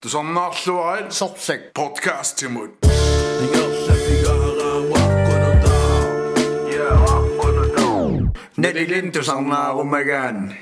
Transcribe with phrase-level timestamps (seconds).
[0.00, 2.70] تسنعشوعل صوتك بودكاست تيمون
[8.58, 10.52] Nettilin du savner rummagan.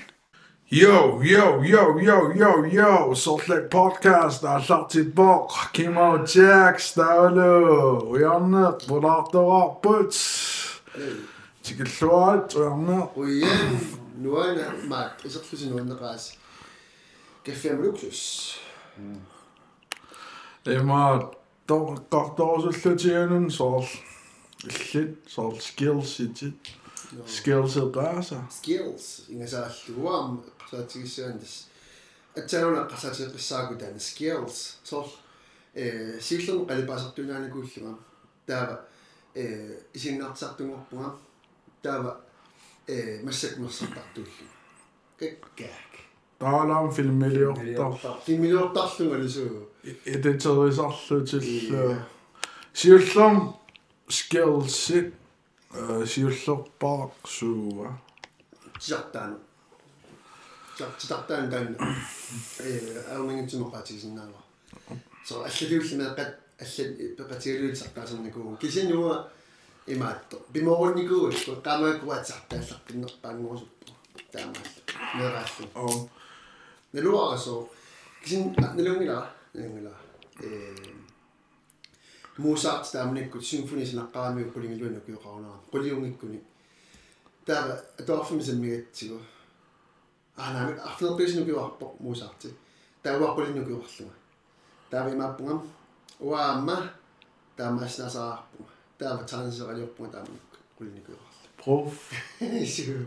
[0.71, 3.15] Yo, yo, yo, yo, yo, yo.
[3.15, 5.49] Salt Lake Podcast er klar tilbage.
[5.73, 8.67] Kim og Jack, Stavle og Janne.
[8.87, 10.15] Hvor der er der arbejde.
[11.63, 13.03] Tikke slået og Janne.
[13.03, 15.25] Og igen, nu er jeg magt.
[15.25, 16.35] Og så pludselig nogen, der rejser.
[17.49, 18.66] Café med luksus.
[18.97, 19.37] Каффиамлуксус
[20.67, 21.33] има
[21.67, 23.87] тоққарторусуллутианун соорл,
[24.65, 26.57] иллит, соорл skills итит,
[27.27, 29.27] skills эқааса, skills.
[29.29, 31.67] Ингасааллуам qsaatigissuan tas
[32.37, 34.79] атсануна qasaateqissaaku таана skills.
[34.85, 35.07] Сор
[35.75, 37.99] э силлун qalipasartunaanikууллуга
[38.47, 38.85] таава
[39.35, 41.17] э исиннаартсартунгорпуга
[41.83, 42.21] таава
[42.87, 44.47] э массакмерсартартууллу
[45.19, 45.86] каккаак
[46.39, 47.95] таалаам филмилиортар,
[48.27, 49.69] фимилиортарлунга лусуу
[50.05, 51.97] эдитерисарлутиллу,
[52.73, 53.57] сиуллам
[54.09, 55.15] skills ит,
[55.73, 57.99] сиуллерпаақ сууа,
[58.79, 59.39] тисартаану
[60.99, 61.77] тисартаан таан
[62.61, 64.41] э аумингитсумоqaатигисиннаава
[65.29, 69.29] so аллалиуллимеэқат аллал пепатигалуутсартаасерникуу кисинуа
[69.87, 71.33] имаатто биморунникуу
[71.65, 73.93] qaamaakkuatsartaallaqqinnерпаангуусуппу
[74.33, 74.67] таамаал.
[75.17, 76.09] Нерааллу оо,
[76.97, 77.69] нелуарасо
[78.23, 78.43] кисин
[78.77, 79.95] нелунгила нелунгила
[80.41, 80.75] э
[82.39, 86.41] Mozart таамниккут симфони синаққарамиу qulingilуана киоқарунаа qulиунгиккуни
[87.47, 89.19] таава атоорфми саммигатсигу
[90.37, 92.43] аанаа арфнерписинукиуарпо Mozart
[93.03, 94.15] таава qulиннукиуарлуга
[94.91, 95.61] таава имааппугам
[96.21, 96.79] уаама
[97.57, 98.63] таамаснасаарпу
[98.99, 100.47] таава таансералиорпуга таамник
[100.79, 101.37] qulинникиуарлу
[101.67, 101.93] prof,
[102.67, 103.07] сигу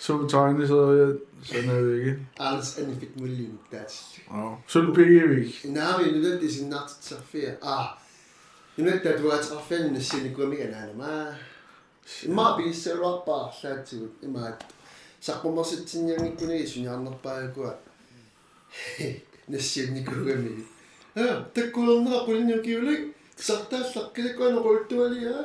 [0.00, 2.18] Så betegnende, this sådan er det ikke.
[2.38, 4.26] Alles en fit muligt dansk.
[4.30, 4.54] Ja.
[4.66, 5.60] Så du pikker ikke?
[5.64, 7.56] Nej, men nu ved det sin nat til ferie.
[7.62, 7.86] Ah,
[8.76, 11.36] nu ved det, du har til fændende sine gummierne, han er meget.
[12.26, 12.90] Meget bil, så
[13.90, 13.96] du.
[14.22, 14.52] I kom
[15.20, 17.80] Så på mig sætte sin hjemme i Indonesien, jeg andre bare går.
[19.46, 20.50] Næsten i gummi.
[21.16, 22.98] Ja, det kunne andre kunne ikke give dig.
[23.36, 24.56] Så der kan det en
[24.90, 25.44] du er lige her.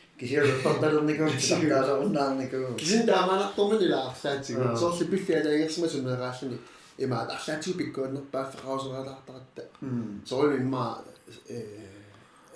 [0.21, 6.57] кисиорторторникуу таасаунаарникуу кисин тааманартормани лаарсаатигу соорли пиллиалаагерсма сумерааллани
[6.97, 9.63] имаа арлаатигу пиккуаннерпааффақаусераалаартаратта
[10.29, 10.83] сооли имма
[11.49, 11.59] э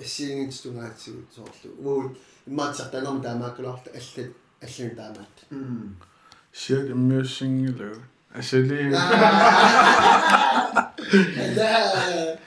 [0.04, 2.14] эссиингитсугаатигу соорлу умуут
[2.46, 4.32] иммаатсартаанерма таамааккулаарта аллат
[4.66, 5.36] аллани таамаат
[6.62, 7.96] shit immersion you know
[8.34, 8.84] actually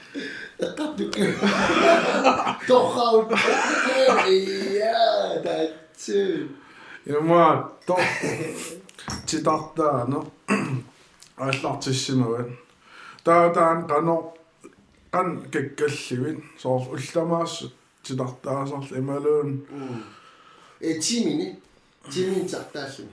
[11.52, 12.46] slår til sin noget.
[13.26, 14.38] Der er der en ganor.
[15.12, 16.44] Kan gik gældsivin.
[16.58, 17.64] Så ultamas
[18.04, 19.66] til der der så emalun.
[20.80, 21.56] э тимини
[22.12, 23.04] тимин тартааллу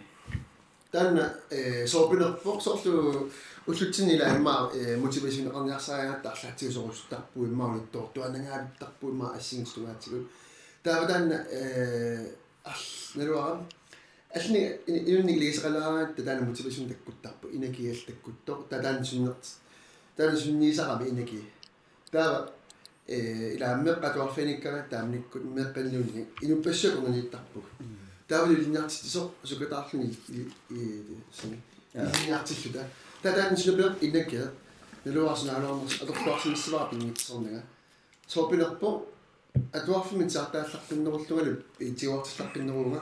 [0.96, 3.30] таана э соопинерпоқ соорлу
[3.68, 10.20] уллутсинила имма э мотивашн арниарсаагаат арлаатигу сорустарпу иммаунуттор туанагаавиттарпу имма ассингстугаатигу
[10.84, 12.32] таава таана э
[12.64, 12.86] арл
[13.16, 13.68] налуарам
[14.34, 19.44] ални инунни лисералаагаат таана мотивашн таккуттарпу инакиал таккуттор таан суннерт
[20.16, 21.42] таана сунниисарами инаки
[22.10, 22.54] таава
[23.08, 27.60] э илааммеққатуарфиниккага таамниккут меққаллуни инуппассакунаниттарпу
[28.28, 30.52] таавли линниартит со сукатаарлуни и
[31.32, 31.62] сами
[31.94, 32.88] линниартиллута
[33.22, 34.52] татаан сунапер инаккаа
[35.06, 37.64] налуарсинаалуарнерс аторлуарсимиссаваа пингитсернага
[38.28, 39.06] соопинерпо
[39.72, 43.02] атуарфимин саартаалларпиннеруллугалу итигуартилларпиннерунга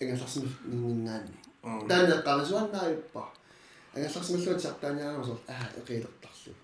[0.00, 3.22] ангалларсими нингаанни таанеққарисуаннааюппа
[3.94, 6.54] ангалларсималлуат саартааниарамасор аа эқилертарлу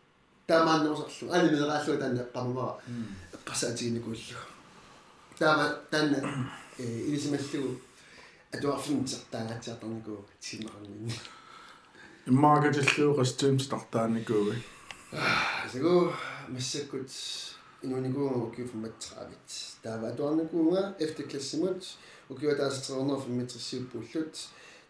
[0.47, 2.77] таамааннерусарлу али минерааллуа таанне эққармамара
[3.37, 4.39] эққасаатигиникууллу
[5.39, 6.23] таама таанне
[6.79, 7.81] э илисималлугу
[8.57, 11.13] атуарфимин саартаагаатсиарторникуу тимақарнинни
[12.27, 14.55] I markedet til Røstem starter i går.
[15.65, 16.13] асагу
[16.49, 17.11] массаккут
[17.83, 19.47] инуникууга укиуфматсаавит
[19.83, 21.85] таава атуарникуунга эфтеклассимут
[22.29, 24.35] укиуатаасатернер фиммитриссиуппуллут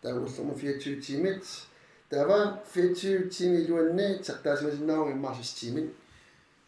[0.02, 1.44] таагуллерма 24 тимит
[2.08, 5.92] таава 24 тими илуанне тартаасмасиннаарун иммарсис тимит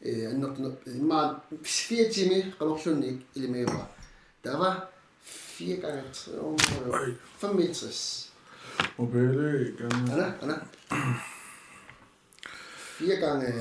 [0.00, 3.88] э аннертуна имма 4 тими qalorlunnik ilimiuqa
[5.58, 8.30] vierkant, onder van Mitsus.
[8.96, 10.66] Op hele, ik Anna, Anna.
[12.96, 13.54] Vierkaart, eh,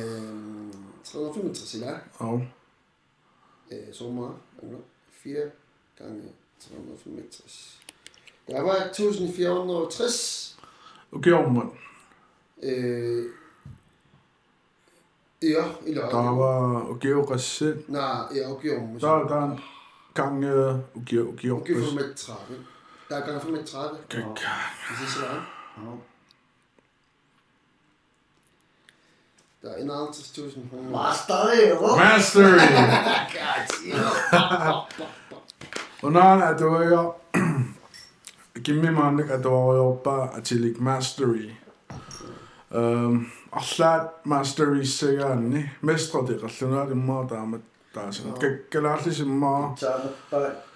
[1.02, 2.00] 365 idag.
[2.20, 2.40] Ja.
[3.68, 4.78] Eh, zomaar, ja.
[5.12, 5.54] Vier
[5.96, 6.32] gange
[7.06, 7.80] meters.
[8.46, 10.58] Der var 1460.
[11.12, 11.72] Okay, man.
[12.64, 13.26] Øh,
[15.42, 16.10] ja, i.
[16.12, 17.84] Der var, okay, og.
[17.88, 19.00] Nej, ja, okay, om.
[19.00, 19.77] Der, der,
[20.18, 21.94] gange Georg Ungefähr bis...
[21.94, 22.34] mit 30.
[23.10, 24.00] Ja, gange 35.
[24.14, 24.34] Ja.
[24.90, 25.46] Das ist lang.
[25.78, 25.98] Ja.
[29.62, 30.70] Da innerhalb des Tusen.
[30.92, 31.96] Mastery, oder?
[31.96, 32.62] Mastery!
[36.02, 37.16] Und dann, at du er...
[38.64, 41.52] Gimmi mann, at du er jobba til ik mastery.
[42.70, 45.70] Um, allat mastery sig anni.
[45.82, 47.62] Mestra di gallwn ar imma damat.
[47.98, 48.34] Dasen.
[48.74, 49.56] Galatis yn ma.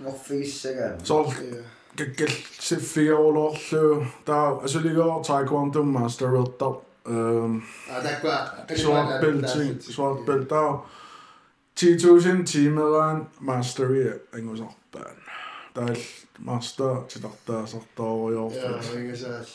[0.02, 0.98] Ngoffis egen.
[1.06, 1.30] Sol.
[2.00, 3.84] Gagall siffi o'r ollu.
[4.28, 6.80] Da, as yli go, taekwondo master rydal.
[7.06, 8.38] A da gwa.
[8.78, 9.78] Swart belt sy'n.
[9.92, 10.66] Swart da.
[11.82, 14.06] T2000 team ylan master i
[14.38, 15.06] engos Da
[15.74, 16.02] Dall
[16.44, 18.60] master tidata sorta o'r ollu.
[18.60, 19.50] Ie, engos all.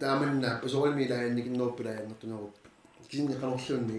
[0.00, 2.56] Da mynd na, bys o'r mi da ennig yn nobr ennig yn nobr.
[3.10, 3.98] Gyn ni pan ollwn ni.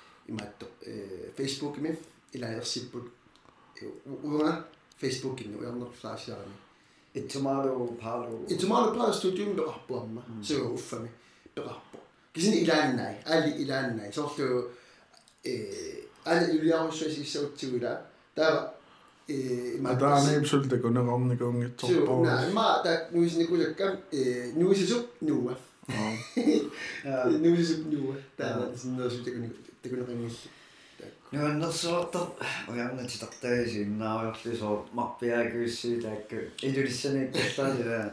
[0.31, 0.65] imatto
[1.37, 1.97] facebookime
[2.33, 3.13] ilaanersipput
[4.23, 4.51] uuna
[5.01, 6.57] facebookine ujarner flashilarami
[7.15, 11.09] itsumaalo paalo itsumaalo paalo studium peqarpuamma suga uffami
[11.55, 11.97] peqarpu
[12.33, 14.71] kisini ilaannai ali ilaannai sorlu
[16.25, 17.97] ali uliarussuisissautsigula
[18.35, 18.61] taava
[19.81, 22.41] Madame ei psyltä kun on omni kun et tuolla puolella.
[22.41, 23.55] Nää, mä het nuisi niinku
[24.55, 25.55] nuisi is nuua.
[27.39, 28.15] Nuisi sup nuua.
[28.37, 29.70] Tää on sinne syltä.
[29.89, 30.49] kyllä niissä
[31.31, 32.35] No en ole saattu
[32.67, 37.31] ojannetsita töisiin, nämä on johti iso mappi ja kyllä siitä, niin että ei tyydissä niin
[37.31, 38.11] kohtaan sitä.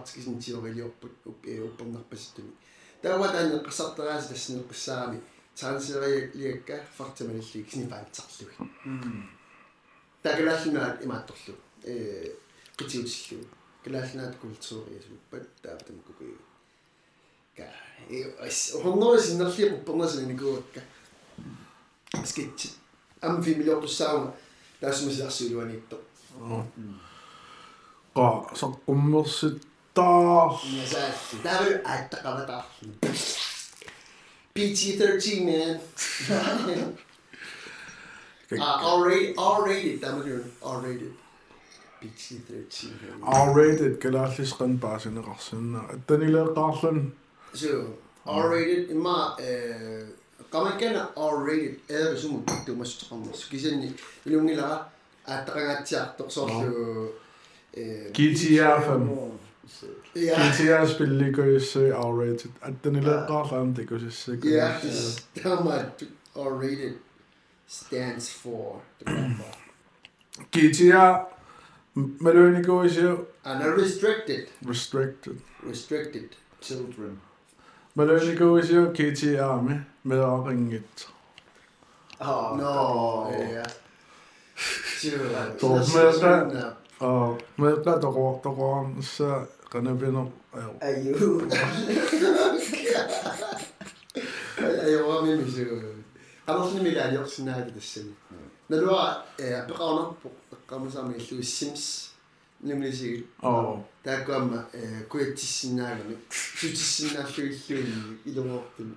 [0.09, 1.35] skal sådan teori jo på på
[1.79, 2.41] på nok bedst.
[3.03, 5.17] Der var den qasartaras det sender på sami.
[5.57, 8.51] Tanseri liekka fakta man ikke sådan fantastisk.
[10.25, 11.55] Der kan lade sig i matorlu.
[11.85, 12.31] Eh,
[12.79, 13.45] kutillu.
[13.83, 15.77] Kan lade sig kulturi, så på der
[18.85, 20.83] honores e energia por nós nem gosta
[22.15, 22.71] ik que
[23.21, 24.33] am fi melhor de sauna
[24.81, 25.99] das mas já se o anito
[28.15, 29.61] ó só como se
[29.93, 32.67] tá mas é dá ik a tacava tá
[34.55, 35.81] PG-13 man
[38.51, 40.01] R-rated R-rated
[40.63, 41.15] R-rated
[42.01, 42.87] PG-13
[43.47, 47.13] R-rated kyllä siis kantaa sinne kassin että niille taas on
[47.55, 49.37] So, R-rated, ima,
[50.51, 53.35] kamakana R-rated, eda sumu much masuqamu.
[53.35, 53.95] Sukisen,
[54.27, 54.85] ilungi laga,
[55.27, 57.13] attaqangatsiartoq sorlu...
[58.13, 59.39] GTA 5.
[60.15, 62.51] GTA spilli kuissi R-rated.
[62.61, 64.33] Atta nila Ja, tikuisissa.
[64.45, 64.83] Yeah,
[65.43, 65.85] tämä
[66.35, 66.95] R-rated
[67.67, 68.81] stands for.
[70.53, 71.27] GTA
[72.21, 73.01] Meloni kuissi.
[73.45, 74.49] And restricted.
[74.69, 75.37] Restricted.
[75.69, 77.21] Restricted children.
[77.99, 79.75] Malönikuusio KTR-mi
[80.05, 81.09] medaqingit.
[82.21, 83.65] Oh, Nå, ja.
[85.61, 89.25] Tuo meiltä- Oo, meiltä toko toko se
[89.71, 90.33] kanapino.
[90.81, 91.41] Aju.
[94.91, 95.59] Jeg var med mig så.
[96.47, 98.13] Han har sådan mit allier sådan her det selv.
[98.69, 100.31] Når du har eh beregnet på
[100.67, 100.91] kommer
[102.61, 107.83] 眠れしいあ大学は、まあえー、これ自身なるの不自身な人一人に
[108.27, 108.91] 挑もうって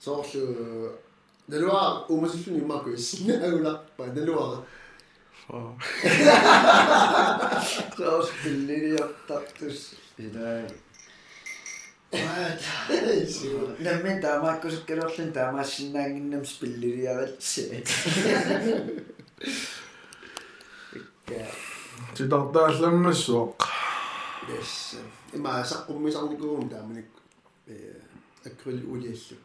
[0.00, 0.42] そうしゅ
[1.48, 4.62] うでるは面白いにうまくしなうらっぱでるは
[7.96, 10.84] そうしゅうねりやったとし偉い
[13.80, 17.82] Nämmin tamaikkoiset kerrotlin tamassin näinkin nem spilliriä vetsee.
[20.94, 21.46] Mikä?
[22.14, 23.60] Titartaallammassuaq.
[24.48, 24.96] Yes.
[25.32, 27.06] Ima saqqumisarnikuun taamanik
[27.66, 27.96] eh
[28.46, 29.36] akryl uliallu.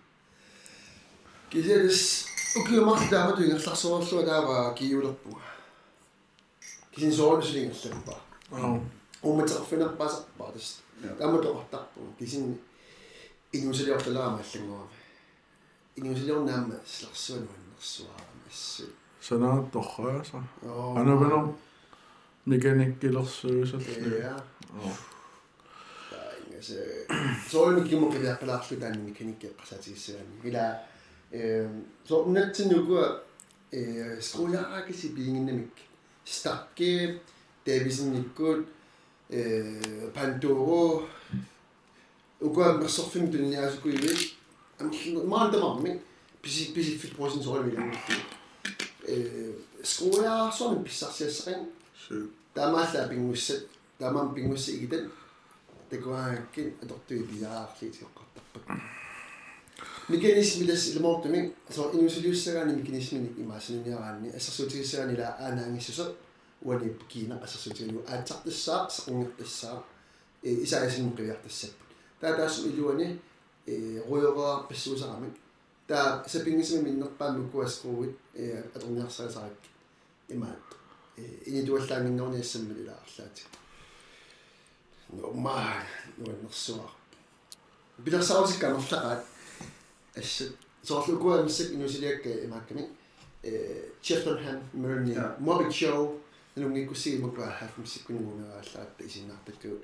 [1.50, 2.26] Kiselis
[2.60, 5.42] ukiumarlu taamatu ingerlarsorlua taava kiulerpua.
[6.92, 8.16] Kisin soorlusilingerlappa.
[8.52, 8.82] Oo.
[9.24, 10.80] Ummaterfinerpasarpaa tas.
[11.20, 12.00] Taamatoqartarpu.
[12.18, 12.62] Kisin
[13.54, 14.88] inuusaliortalaamaallanguama.
[15.98, 18.84] Inuusaliornaama slarsuanuannersuaama assu.
[19.22, 20.38] Sanaat torraasa.
[20.66, 20.96] Oh.
[22.50, 23.84] Mechanic Dealer Services.
[24.24, 24.36] Ja.
[24.82, 24.98] Oh.
[27.50, 30.28] Soin kimo kaya palasli tani mechanic kasatisiran.
[30.44, 30.66] Ila
[32.04, 32.98] so unatin nuku
[34.20, 35.76] skola kasi bingin namik
[36.26, 37.20] stakke
[37.66, 38.66] Davison nikut
[40.14, 41.08] Pantoro
[42.42, 43.94] ukua mersorfim tunniasukui
[45.34, 46.02] maantamarmik
[46.42, 48.16] pisi pisi fitprosin soin milangutti.
[49.84, 51.62] Skola soin pissarsiassaqin.
[52.00, 52.39] Syy.
[52.54, 53.68] Таамаалла пингуссат
[54.00, 55.12] таамаам пингусси игитан
[55.90, 58.66] такуааккин аторtuи пиаарлиитиоққартарпак
[60.10, 66.16] механизми дас илмоортуми со инусилиуссагаани механизмини имаасануниараанни ассерсуутигиссагаани ла аанаангиссуса
[66.62, 69.84] уани кина ассерсуутигилу аатсартассаа сақунгертассаа
[70.44, 71.90] э исаасимму қивиартассаппут
[72.20, 73.20] таа таасу илуани
[73.66, 75.36] э руйораа пассуусарамик
[75.88, 79.54] таа сапингисми миннерпааммуккуаскууит э аторниарсаасарак
[80.28, 80.60] имаат
[81.46, 83.44] инитуаллаангиннерниассаммали лаарлаати
[85.10, 85.84] нормаа
[86.18, 86.92] нуаннерсуар
[87.98, 89.22] билерсаусикканерлaqaat
[90.16, 90.46] асса
[90.84, 92.90] соорлукуа миссак инусилиакка имаакками
[93.44, 96.20] э Cheltenham Marine Mobbit Show
[96.56, 99.84] нунгиккусигимакуа хафмсиккунигумерааллаатта исиннаартаккуут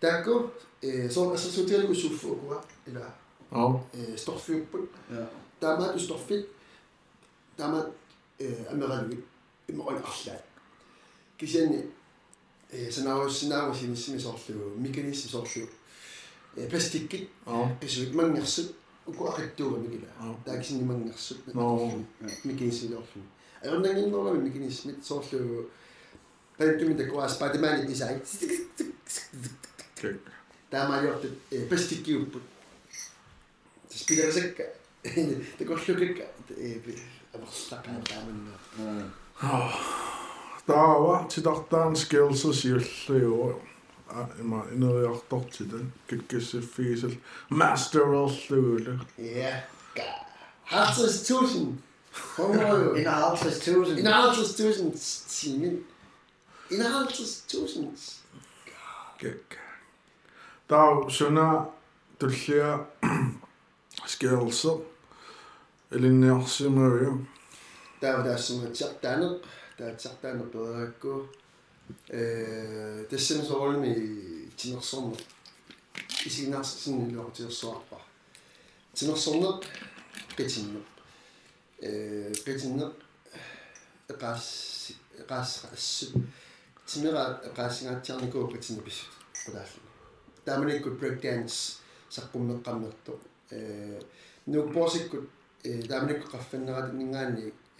[0.00, 3.14] таакку э соор ассасуутиалугу суффуукуа ила
[3.50, 3.84] Oo.
[3.92, 5.28] э сторфиуппут Ja.
[5.60, 6.48] таамаат усторфит
[7.56, 7.92] таамаат
[8.38, 9.24] э амералугит
[9.68, 10.44] имморал арлаат
[11.42, 11.90] кисиани
[12.70, 15.70] э санааруссинаагу синиссими соорлугу механизм соорлугу
[16.56, 17.68] э пластиккит Oo.
[17.80, 20.06] писуит мангерсут уку ақиттууга мигила.
[20.20, 20.36] Аа.
[20.44, 22.04] таакисини мангерсут Ноо.
[22.44, 23.22] механизмилоорлу
[23.60, 25.68] аернангиннерами механизмит соорлугу
[26.56, 28.20] пантуми такуа спадемани дизайн
[29.96, 30.20] Kek.
[30.70, 32.42] таамаалиортут э пластиккиуппут
[33.90, 34.64] спилерсакка
[35.58, 36.80] такорлукакка э
[37.34, 39.12] амерлақаа тааманнаа
[40.67, 43.59] Таава титартаан skills юллиу
[44.09, 45.77] а има инериартортита
[46.09, 47.11] киккиссиффигисал
[47.49, 49.63] мастерерлугула Ja.
[50.69, 51.77] Hartz tusind.
[52.35, 53.99] Kommer En halv tusind.
[53.99, 54.93] En halvtreds tusind
[55.29, 55.85] timen.
[56.71, 57.97] En halvtreds tusind.
[59.17, 59.57] кек
[60.67, 61.65] таа суна
[62.19, 62.85] туллиа
[64.05, 64.61] skills
[65.91, 67.25] элинниарсимавиу
[68.01, 68.21] Der
[69.78, 70.52] var der sådan et tjert dannet.
[70.52, 71.26] Der er et tjert dannet bedre at gå.
[72.10, 75.16] Øh, det er simpelthen så roligt med Tina Sommer.
[76.26, 77.16] I sin næste sådan en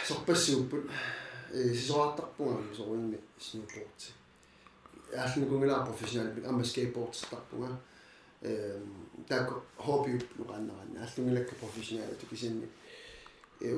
[0.08, 0.89] сорпассууппут
[1.51, 4.19] э сисоартарпунга соринми снупорти
[5.18, 7.68] aslında profesyonel bir ama skateboard tappunga
[9.30, 12.66] tak hobi lukannaranna allungilakka professional tukisinni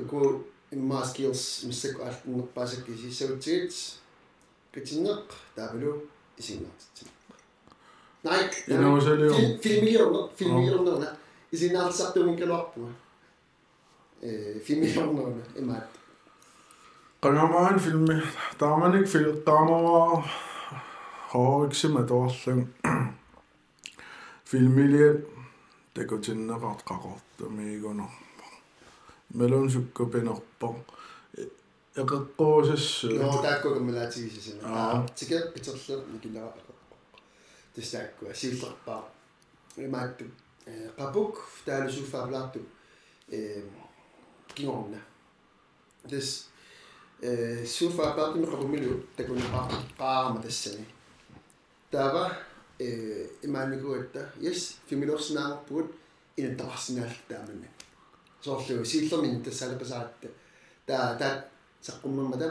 [0.04, 3.98] uku imma skills missakku allinnerpaasakki sissautsigit
[4.72, 6.06] kitinneq taavulu
[6.38, 7.08] isinnaartitsin
[8.24, 11.16] Nike inausaliu filmiljoner filmiljonerna
[11.52, 12.92] isinnaartisartuminkaluarpunga
[14.64, 15.88] filmiljonerna imaat
[17.22, 18.22] qangamaan filmi
[18.58, 20.24] taamanik fil taamara
[21.34, 22.60] hoiksima toollun
[24.50, 25.18] filmiliet
[25.94, 28.46] tekotinneqart qaqortumiigunerpa
[29.38, 30.68] melun sukkupinerpa
[32.00, 35.06] eqeqquusassu ноо таакку каммалаатигисисина Аа.
[35.18, 36.60] тике питерлер никилара
[37.74, 39.02] тестаакку асииллерпаа
[39.76, 40.24] имаатту
[40.66, 41.34] э qapuk
[41.66, 42.60] taalusuffaavlaartu
[43.36, 43.62] э
[44.54, 45.00] кингорна
[46.10, 46.28] тес
[47.22, 49.68] э суффаапаартуми qapummilu такунапаа
[50.00, 50.84] qaama тассани
[51.92, 52.24] таава
[52.78, 55.88] э имааникуатта yes фимилорснаарпугут
[56.36, 57.68] инаттарсинаал тааманна
[58.40, 60.28] соорлу сииллермин тассалапасаатта
[60.86, 61.44] таа таа
[61.86, 62.48] саққуммаммата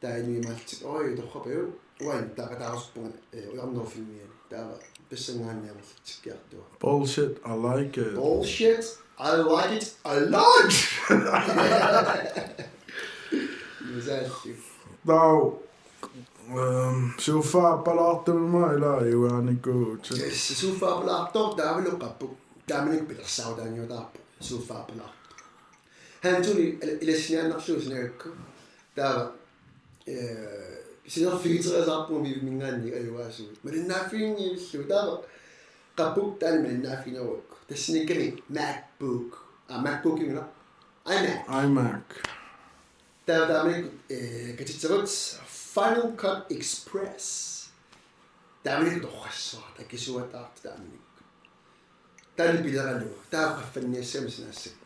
[0.00, 4.74] таа инимаалтик ой торхапаю уайн таа таарспунга э уярнерфилмиани таава
[5.10, 8.14] писсангаанниамерлтиккиартуа bullshit i like it.
[8.14, 8.86] Bullshit
[9.22, 10.72] I like it a lot
[17.18, 22.28] شوفا بلاطو ما لا يواني كوتش شوفا بلاطو تعمل قبو
[22.66, 25.14] تعمل بلا ساودا نيو دابو سوف بلاط
[26.22, 28.30] هانتوني إلى شنو نقصو شنو هكا
[28.96, 29.32] دابا
[31.06, 35.22] شنو في تغيز ابو بي من عندي ايوا شو مرنا نافين شو دابا
[35.96, 39.38] قبو تعمل من نافين وك تسني كري ماك بوك
[39.70, 40.48] ا ماك بوك هنا
[41.08, 42.10] اي ماك اي ماك
[43.28, 43.90] دابا تعمل
[44.58, 45.08] كتشتغل
[45.74, 47.26] Final Cut Express.
[48.64, 51.00] Damnig tohassa, takisuwa taht damnig.
[52.36, 54.82] Tani bilaganu, taqa fanniassam sinassak.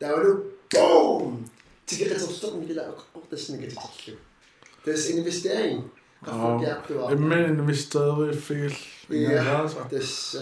[0.00, 0.32] Tawalu,
[0.72, 1.44] boom!
[1.86, 4.18] Tikiqatorstoqni kila aqortasni katitarlu.
[4.84, 5.90] Das investering.
[6.24, 7.10] Qaffarkiaqtuwa.
[7.12, 8.76] Imman investering fil.
[9.08, 10.36] Ja, das.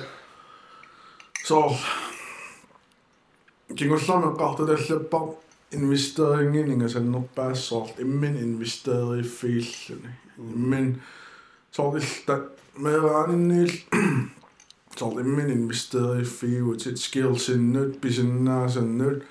[1.44, 1.76] So.
[3.76, 5.20] Kingullamen qartatallappa
[5.76, 10.88] investeringan inga sen norpaa sort immin investeri fiilluni immin
[11.70, 12.38] sortillta
[12.87, 13.72] meeraaninniil
[14.98, 19.22] sort immin investeri fiutit skillsinnut pisinnaasannut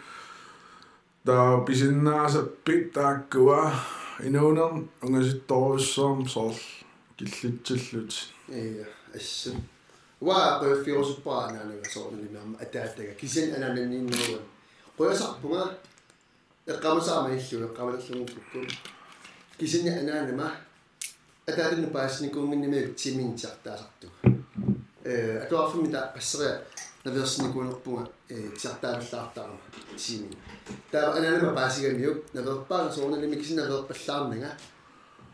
[1.25, 3.59] taa pisinnaasappi taakkua
[4.23, 6.57] inuunern ungasittorussam sort
[7.17, 8.13] killitsillut
[8.63, 9.57] iya assan
[10.27, 14.45] waa qoyaffiorusuppaanaananga sornilimaama ataataga kisin anananniinneruan
[14.97, 15.63] qoyasarpunga
[16.67, 18.59] eqqamasaama illu eqqamalerlungukku.
[19.57, 20.47] Kisin anaanama
[21.49, 24.07] ataatinnu paasnikuunginnimi timintiartaasartu.
[25.05, 26.61] Э атуарфми та пассериа
[27.03, 29.59] наверсникуунерпунга э тиартааваллаартарама
[29.97, 30.35] тимин.
[30.91, 34.51] Таа анаанама паасигамиук наверпаага соорналими кисин наверпаллаарнага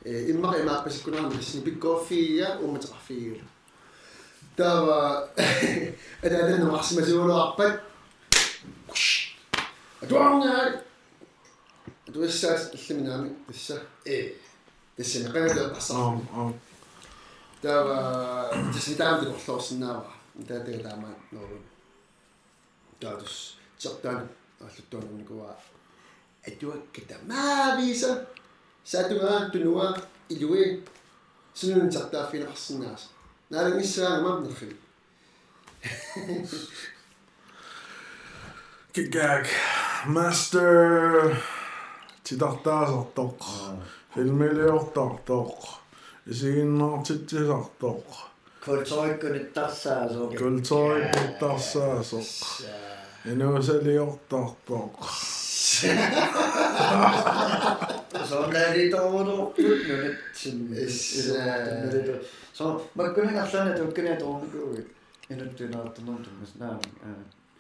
[0.04, 3.46] э иммаqa имааппасиккунаарми тассини пиккооффиия умматеқарфигила
[4.60, 5.30] таава
[6.24, 7.82] атаатанну марсимасуулуарпат
[10.02, 10.89] атуарнаа
[12.10, 14.34] атуиссаас иллиминаами тасса э
[14.98, 16.54] тассани qanata qassar aa
[17.62, 20.12] таава тассани таамти орлоорсинаава
[20.48, 21.62] таатага таама нору
[23.00, 24.28] таатус чертаан
[24.60, 25.56] аллуттуанерникуа
[26.48, 28.28] атуакката маависа
[28.84, 29.88] сатуга тунуа
[30.30, 30.84] илуи
[31.54, 33.04] сунун чертааффинарсинаас
[33.50, 34.76] наалагиссаангамам нерфи
[39.16, 39.46] Gag
[40.08, 41.38] Master
[42.30, 43.40] 지닥다서 떡.
[44.14, 45.58] 빌미를 떡, 떡.
[46.28, 48.06] 이신나 치치석 떡.
[48.62, 50.30] 걸쳐이 끄니 따싸서.
[50.30, 52.20] 걸쳐이 끄니 따싸서.
[53.26, 53.98] 이노세리
[54.30, 55.00] 떡, 떡.
[58.30, 59.56] Zo leid ik dan wel op
[62.52, 64.88] Zo, maar kunnen we zijn dat we kunnen het ongegroeid
[65.28, 66.76] in het tunnel te noemen, dus nou,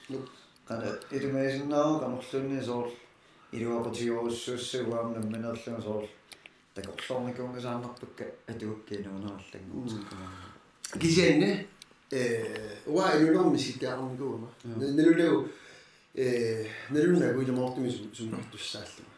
[0.08, 0.18] ik
[0.64, 2.12] kan het niet meer zien nou, ik kan
[2.66, 2.88] nog.
[3.52, 6.04] Iluaqutiorussuussuguam nammanerlunga soor
[6.76, 10.28] takorlornikuungasaannarpukka atuukkiinuunerallanguutikkuma
[11.02, 11.68] кисианне
[12.12, 15.48] э уа илулерми ситаарникуума налулау
[16.16, 19.14] э нэрүнэ гуилмоортми суммартуссааллума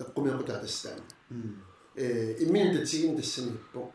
[0.00, 1.02] эққумиақутаа тассаана
[1.96, 3.92] э иммин татсигин тассаниппо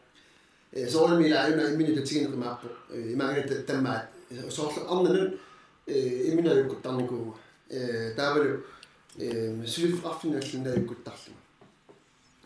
[0.72, 4.10] э соолмила аюна иммин татсигин қимааппо имаагана таммаат
[4.50, 5.40] соорлу арнанун
[5.88, 7.38] э иммина юкуттарникууга
[7.70, 8.64] э таавалу
[9.18, 11.38] э сулиффарфиналлуна юкуттарлума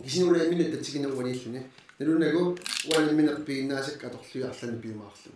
[0.03, 1.61] кисинула иммин татсигинеруаниллуни
[1.99, 2.57] нэрүнагу
[2.89, 5.31] уан имминерпигиннаасак аторлуяарлани пиумаарлу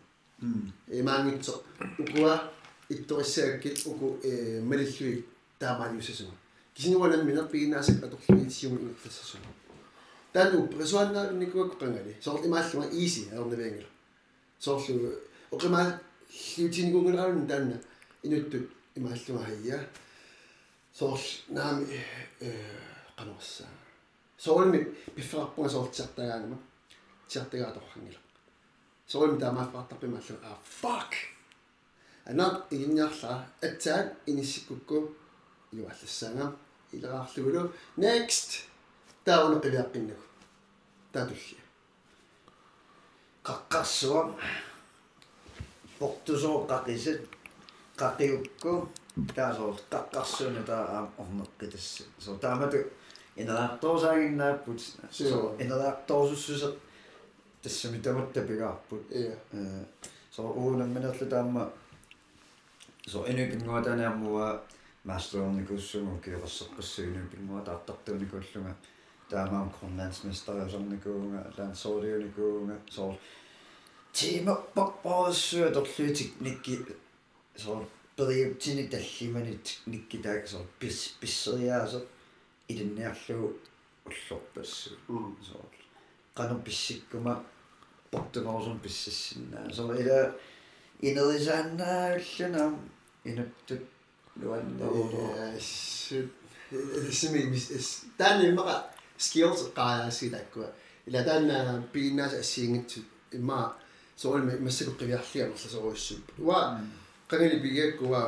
[0.88, 1.64] имаангитсо
[2.00, 2.52] укуа
[2.90, 5.26] e malilluik
[5.60, 6.34] taamaaliussasuma
[6.74, 9.52] kisinualan minerpiginnaasак atorluitsiumi inertassasuma
[10.34, 13.90] тану пресуаннаанникуак qangali соорл имааллуга easy аернавиангила
[14.60, 15.14] соорл
[15.52, 16.00] оқимаа
[16.58, 17.82] лиутиникунгулаарун таанна
[18.24, 19.78] инуттут имааллуга хайя
[21.50, 22.04] наами
[22.40, 22.52] э
[23.16, 23.66] qanорса
[24.38, 24.80] соорми
[25.16, 26.58] пиффераппунга соортиартагаанама
[27.28, 28.20] тиартагааторхангила
[29.08, 31.14] соорми таамааффартарпимааллуга а fuck!
[32.26, 35.16] Анаа игинниарлаа атсаат иниссиккукку
[35.72, 36.56] юаллассаага
[36.92, 38.50] илераарлугулу next!
[39.26, 40.24] Тауна пивиаққиннагу
[41.14, 41.58] таатулли
[43.44, 44.30] qaqqarsuam
[46.00, 47.22] portusoo qaqisat
[48.00, 48.72] qaqiukku
[49.35, 52.79] taasoo qaqqarsuuna taa orneqqitassa so taamatu
[53.43, 56.75] ineraartoosaaginnaapпут so ineraartoosussuseq
[57.63, 59.85] тассами таматта пигаарпут иә э
[60.35, 61.63] so uunamminerlu taamma
[63.13, 64.49] so inupinguataanaammuа
[65.05, 68.75] мастерникуссугу киерсеққиссуину пингуа таартартууникуллунга
[69.31, 73.15] таамаам грønlandsmesteriusarnikuunga landsordioonikuunga соор
[74.13, 76.75] тимаппарпаруссуа торлуутик никки
[77.57, 77.85] соор
[78.18, 82.00] периуптини таллимани никки таак соор пис писсериаасо
[82.68, 83.48] илинниарлугу
[84.06, 84.92] уллорпассу
[85.48, 85.72] соор
[86.36, 87.44] кану писсиккума
[88.12, 90.36] португорсун писсассиннаа соор ила
[91.02, 92.74] инерисааннааллунаам
[93.24, 93.84] инуттут
[94.42, 95.60] луаннерулоо
[97.20, 98.76] сими мис тааннимаqa
[99.26, 100.68] skills qaayaasigitakkua
[101.08, 103.00] ila taanna piinnaas assiingitsu
[103.38, 103.60] imma
[104.22, 106.62] soolmi массакуққивиарлиамерла соруиссуп уа
[107.29, 108.21] qangili pigiakkuwa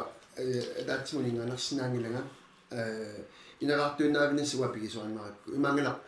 [0.86, 2.22] таатсимунингаанерсинаангилага
[2.70, 3.24] э
[3.60, 6.00] инераартууннаавинин суа пигисуаннаракку имаангала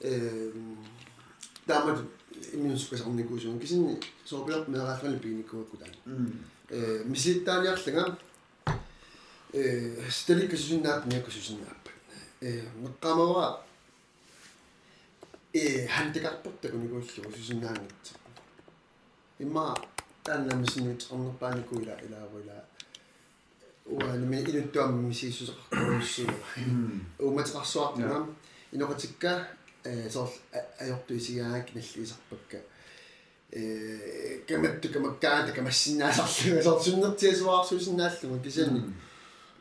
[0.00, 0.52] э
[1.66, 2.00] таамат
[2.52, 6.30] имминсукасарникуусуун кисинни соопилерп меэрааллани пигиниккуакку таана
[6.68, 8.18] э миситтааниарлага
[9.52, 11.90] э стеликкасусиннаап ниаккасусиннааппа
[12.40, 13.64] э меққамава
[15.52, 18.14] э хантикарпортаку никууллугу сусиннаангитсо
[20.25, 22.65] имма тааннамисинит орнерпааникуила илааруила
[23.85, 26.33] уанами инуттуамми мисииссусеқарторуссуга
[27.19, 28.35] ууматеқарсуартугам
[28.71, 29.47] иноқатикка
[29.83, 30.29] э соор
[30.79, 32.57] аёртуисигаак наллиисарпакка
[33.51, 38.81] э каматту камаккаата камассиннаасарлуга соор суннертиасуаарсусиннааллуга кисани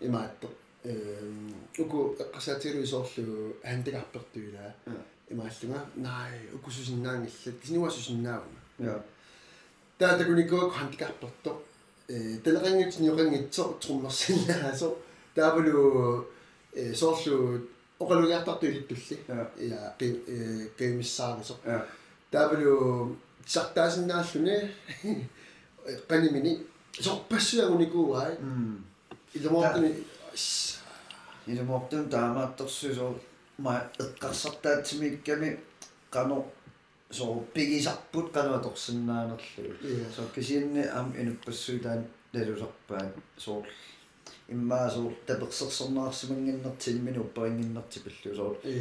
[0.00, 0.48] имаатто
[0.84, 1.30] э
[1.78, 4.74] уку эққасаатилуи соорлугу хантикарпертуилаа
[5.28, 9.02] имааллуга най укусусиннаангиллат кисинуасусиннаауна я
[9.98, 11.62] таатакуникуак хантикарперто
[12.08, 14.94] э телерингит ниорингитсо труммерсиннаасо
[15.34, 16.26] таавалу
[16.72, 17.60] э соорлу
[17.98, 19.18] оқалугиартарту илиттулли
[19.58, 21.86] я э геймиссаарисо я
[22.30, 24.56] таавалу сартаасиннааллуни
[26.08, 26.66] qaнимини
[27.00, 28.36] сорпассуагуникууай
[29.34, 30.04] илумоортани
[31.46, 33.18] илумортун таамаатторсусоо
[33.58, 35.60] ма эққарсартаатсимикками
[36.10, 36.46] қано
[37.13, 39.39] so pigisarput qanuatorsinnaanерлу
[40.15, 42.01] so kisiinni am inuppassуутаан
[42.33, 43.13] налусарпаат
[43.45, 43.53] so
[44.53, 48.75] иммаа so таперсерсернаарсимангиннертилмини уппарингиннерти пиллу so э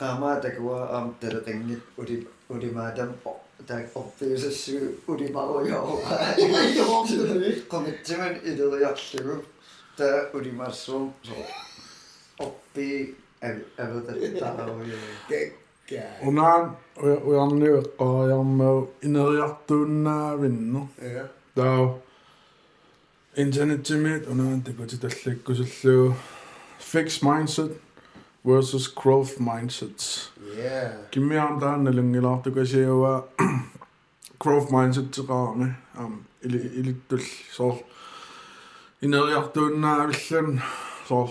[0.00, 2.16] qaamаа такуа am талеқингит ули
[2.48, 3.10] улимаатам
[3.68, 4.76] так оппиусассу
[5.12, 5.96] улимаруйоо
[7.72, 9.34] комитсиман илериарлугу
[9.96, 11.36] та улимаассуум so
[12.46, 13.14] оппи
[13.82, 14.98] авататтааруйоо
[16.21, 20.89] Unaan uyanniuqqaajarmu ineriartuunnavinnu.
[21.01, 21.23] Ja.
[21.55, 22.01] Tau
[23.37, 26.15] internettimit unaan tikuti tallikkusillugu
[26.79, 27.71] Fix mindset
[28.45, 30.31] versus growth mindsets.
[30.57, 30.91] Yeah.
[31.11, 33.27] Kimmiaan taanna lungilaartukasiuwa
[34.43, 37.19] growth mindset tiqaarni am ilittul
[37.51, 37.75] soor
[39.01, 40.61] ineriartuunnaavillun
[41.07, 41.29] soor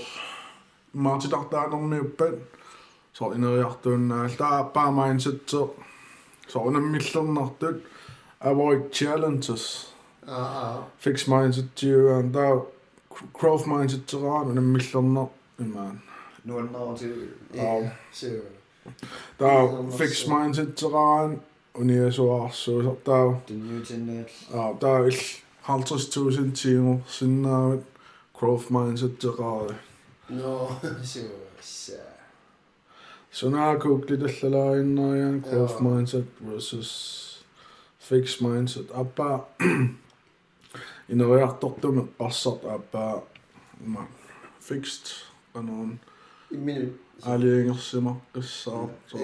[0.93, 2.35] maatitartaanerniuppat
[3.19, 5.61] soineriartuunnaallaa appaamainsetso
[6.49, 7.79] sounamillernertut
[8.51, 9.65] avoid challenges.
[10.27, 12.53] Аа fix mindset-tiugaan taa
[13.39, 15.27] growth mindset-teraan unamillerner
[15.65, 16.01] imaan
[16.45, 17.09] nuannerti
[18.13, 18.43] see
[19.39, 19.63] taa
[19.99, 21.41] fix mindset-teraan
[21.81, 25.21] униасуарсуусар таа тиньютиннаал аа таа ил
[25.69, 27.85] 50000 тингор синнаавит
[28.39, 29.77] growth mindset-теқари
[30.29, 30.53] но
[31.03, 31.29] see
[33.31, 35.83] So narco glitterlalainerian, growth yeah.
[35.83, 37.45] mindset versus
[37.99, 38.91] fixed mindset.
[38.95, 39.47] Appa
[41.09, 43.23] ignorertortumme passat appa
[43.81, 44.07] ma
[44.61, 45.13] fixed
[45.55, 46.01] anon
[46.51, 46.89] minu
[47.23, 49.19] aliangersimaqqissaa so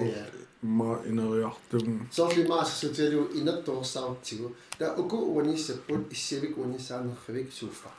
[0.61, 2.07] ma ignorertum.
[2.11, 7.89] So li ma se telu inattorsaartigu ta uku unisapput issivik unisaanerrivik suuffa.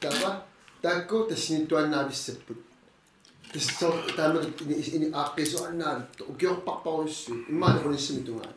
[0.00, 0.30] Tapa
[0.82, 2.73] takku tassinittuannaavissaput
[3.54, 4.44] тассинитуаннаависсаппут тассор таамак
[4.96, 8.50] ини ааққисуаннаавит укиорпарпаруссу иммаана униссимитунгаа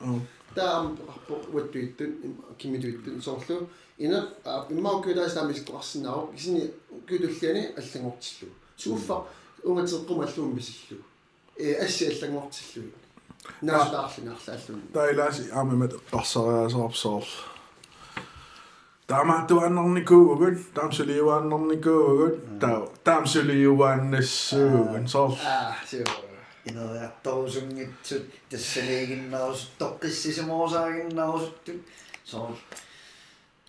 [0.55, 4.29] таам арпо уаттуиттун кимитуиттун соорлу ина
[4.69, 6.71] иммаа кюдаас таамисқарсинаару кисини
[7.07, 9.23] кюдуллиани аллагортиллу сууффа
[9.63, 11.03] унгатеққума аллуум бисиллу
[11.57, 12.91] э асси аллагортиллу
[13.61, 17.25] наасутаарлинарлааллун таилааси аамимат qassariasaarpsoor
[19.07, 26.05] таамааттуаннарникуугун таамсулиуааннарникуугун таа таамсулиуааннассуугун соор аа сио
[26.67, 31.79] инериарторусунгитсут тассалиигиннарус тоққиссисимоосаагиннаруссуттут
[32.25, 32.51] соо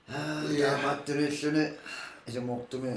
[0.09, 1.65] аа таамааттуниллуни
[2.27, 2.93] исумортуми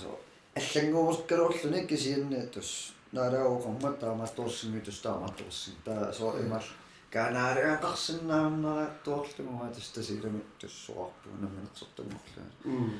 [0.00, 0.16] соо
[0.56, 6.64] аллангуурскалуурлуни кисиинни тус наалаагоқармат таамаатторсимми тус таамаатторсим таа соо имал
[7.13, 12.91] канаариақарсинаамнера тоорлугума тастасилами туссуарпуна минерсортуморлаа м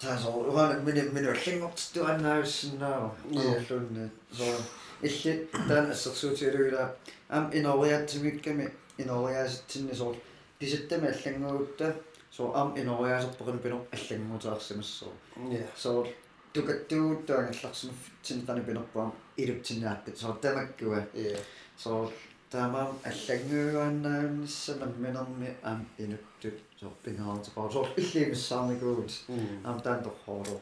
[0.00, 3.42] таасоо угаана мини мини аллангортитуаннаависсиннаава Joo.
[3.42, 4.56] иаллунни соо
[5.02, 6.84] илли таан ассерсуутиалуила
[7.28, 8.66] ам инориатсимикками
[8.98, 10.16] инориааситсинни соо
[10.58, 11.96] писаттами аллангуутта
[12.36, 15.12] соо ам инориаасерпоқин пинер аллангуутаарсимассоо
[15.50, 16.06] я соо
[16.54, 21.38] тукаттугуттаангилларсимаффитсини тани пинерпаам илутсинааққит соо тамаккуа я
[21.76, 22.12] соо
[22.51, 30.61] таамаам аллангуааннаамниссанам минерми ам инуттут соо пингаартепаа соо иллимиссаарникуут м ам таан торхоолоо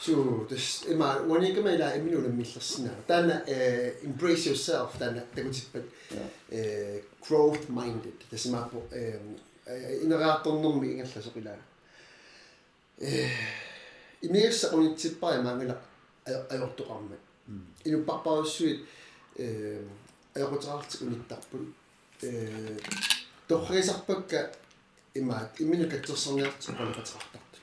[0.00, 3.34] so this ima wanikamaila iminuna millersinaa taana
[4.06, 5.84] embrace yourself taana takutippat
[6.16, 6.24] Ja.
[6.58, 8.18] eh growth minded.
[8.30, 8.78] Tasimaapo
[10.04, 11.58] ineraaqtornermi ingallasoqilaa
[13.08, 13.30] eh
[14.26, 15.74] imiassa unitsippai maangala
[16.54, 17.22] ajortoqarmat
[20.34, 21.66] inupparpaussuit eh ajoqutaarti unittarput
[22.22, 22.76] eh
[23.48, 24.38] torrisarpakka
[25.14, 27.58] imaat imminukatserserniarti qolaqatartartu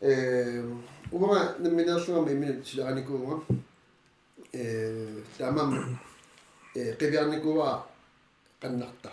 [0.00, 0.64] eh
[1.12, 3.36] uga namminerlugama imminut sulaanikuunga
[4.52, 5.70] eh tamam
[6.76, 7.68] eh qiviarnikuwa
[8.60, 9.10] qannarta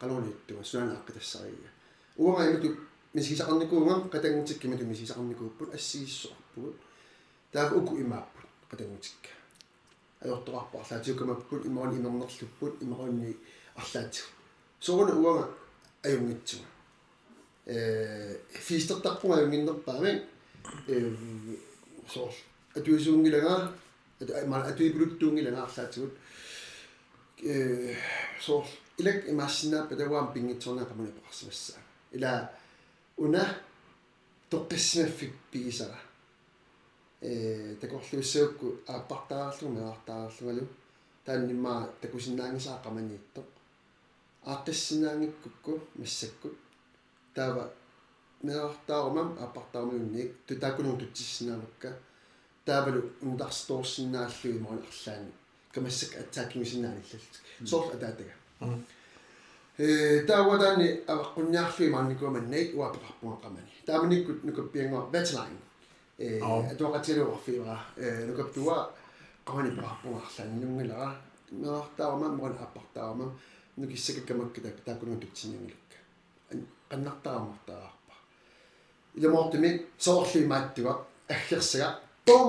[0.00, 1.70] qalunittuga suanaaqqitassaria
[2.18, 2.68] uga imatu
[3.14, 6.76] misisaqarnikuunga qatangutikkimitu misisaqarnikuupput assigissorput
[7.52, 9.30] taak uku imaapput qatangutikka
[10.24, 13.30] ajortoqarpa arlaatiukamapput imaani imernerlupput imarunni
[13.80, 14.28] арлаатигу
[14.80, 15.44] сорuna уага
[16.06, 16.66] аюнгитсуга
[17.66, 20.12] э фистертарпунга аюнгиннерпаами
[20.88, 21.12] э
[22.12, 22.32] соор
[22.76, 23.72] атуисуунгилага
[24.46, 26.14] ма атуипулуттуунгилага арлаатигут
[27.42, 27.96] э
[28.40, 28.66] соор
[28.98, 31.80] илак имаассинааппа таваам пингитсорнаа пақарсимассаа
[32.12, 32.50] ила
[33.16, 33.44] уна
[34.50, 35.98] тоққиссимаффик пигисара
[37.24, 40.68] э такорлуиссаукку ааппартаарлугу меартаарлугалу
[41.24, 43.42] тааннимаа такусиннаангисаақаманиитто
[44.44, 46.54] аартассинаангиккукку массаккут
[47.34, 47.72] таава
[48.42, 51.96] меартаарумам ааппартаармиунник тутаакунур тутсиссинаамакка
[52.66, 55.32] таавалу ундарстоорсинааллуи морин арлаани
[55.72, 57.34] камассак аттааккимисинааниллалт
[57.64, 58.34] соор атаатага
[59.78, 65.58] э таавадаани аваққунниарлуи маанникуаманнай уапеқарпуақамани тааманиккут нукаппиангуа ветлайн
[66.18, 66.40] э
[66.72, 68.76] атуақатилуарфиуара э нукаптуа
[69.46, 71.08] qawani paarpungarlan nungilara
[71.62, 73.26] meartaarama muan appartaarama
[73.76, 75.96] nukissakakkamakka taakkunun tutsinangilakka
[76.90, 78.14] qannartaamartaarpa
[79.16, 79.70] ilamortumi
[80.04, 80.92] soorli maattuga
[81.34, 81.88] aggersaga
[82.26, 82.48] pom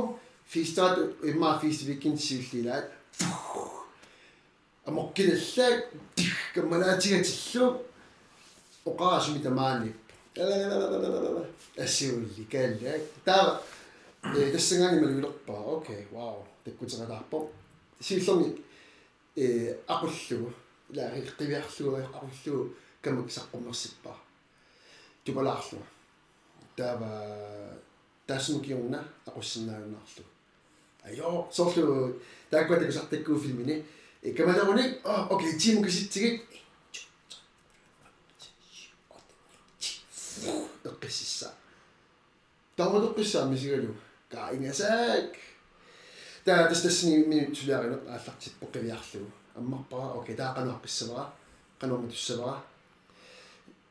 [0.52, 0.96] fistaat
[1.32, 2.88] imma fistivikin siullilaat
[4.88, 5.80] amorkinallaak
[6.54, 7.66] kammalaatigatillu
[8.90, 9.90] oqaasumi tamaani
[10.36, 13.62] ассиулли кааллаак таава
[14.24, 16.46] э тассангаани малуилерпаа окей вау.
[16.66, 17.50] Таккутералаарпо
[18.02, 18.62] сиуллерми
[19.36, 20.54] э aqullugu
[20.90, 24.18] илаари qivиарлугу aqullugu камак саққумерсиппаа
[25.24, 25.80] тупалаарлу
[26.76, 27.80] таава
[28.28, 30.26] таасмукиорна aquссинаагунарлу
[31.04, 32.20] айо соорлу
[32.50, 33.86] тааккуатаку сартаккуу филмини
[34.22, 35.82] э камаларуник а окей тим
[40.35, 41.53] киситсигит эққиссисса
[42.77, 43.95] таамалеққиссаа мисигалу
[44.31, 45.37] ка ингасаак
[46.45, 51.27] таа тастассини минут сулиаринеқ ааллартиппо қивиарлугу аммарпара окей таа канааққиссавара
[51.79, 52.63] канорма туссавара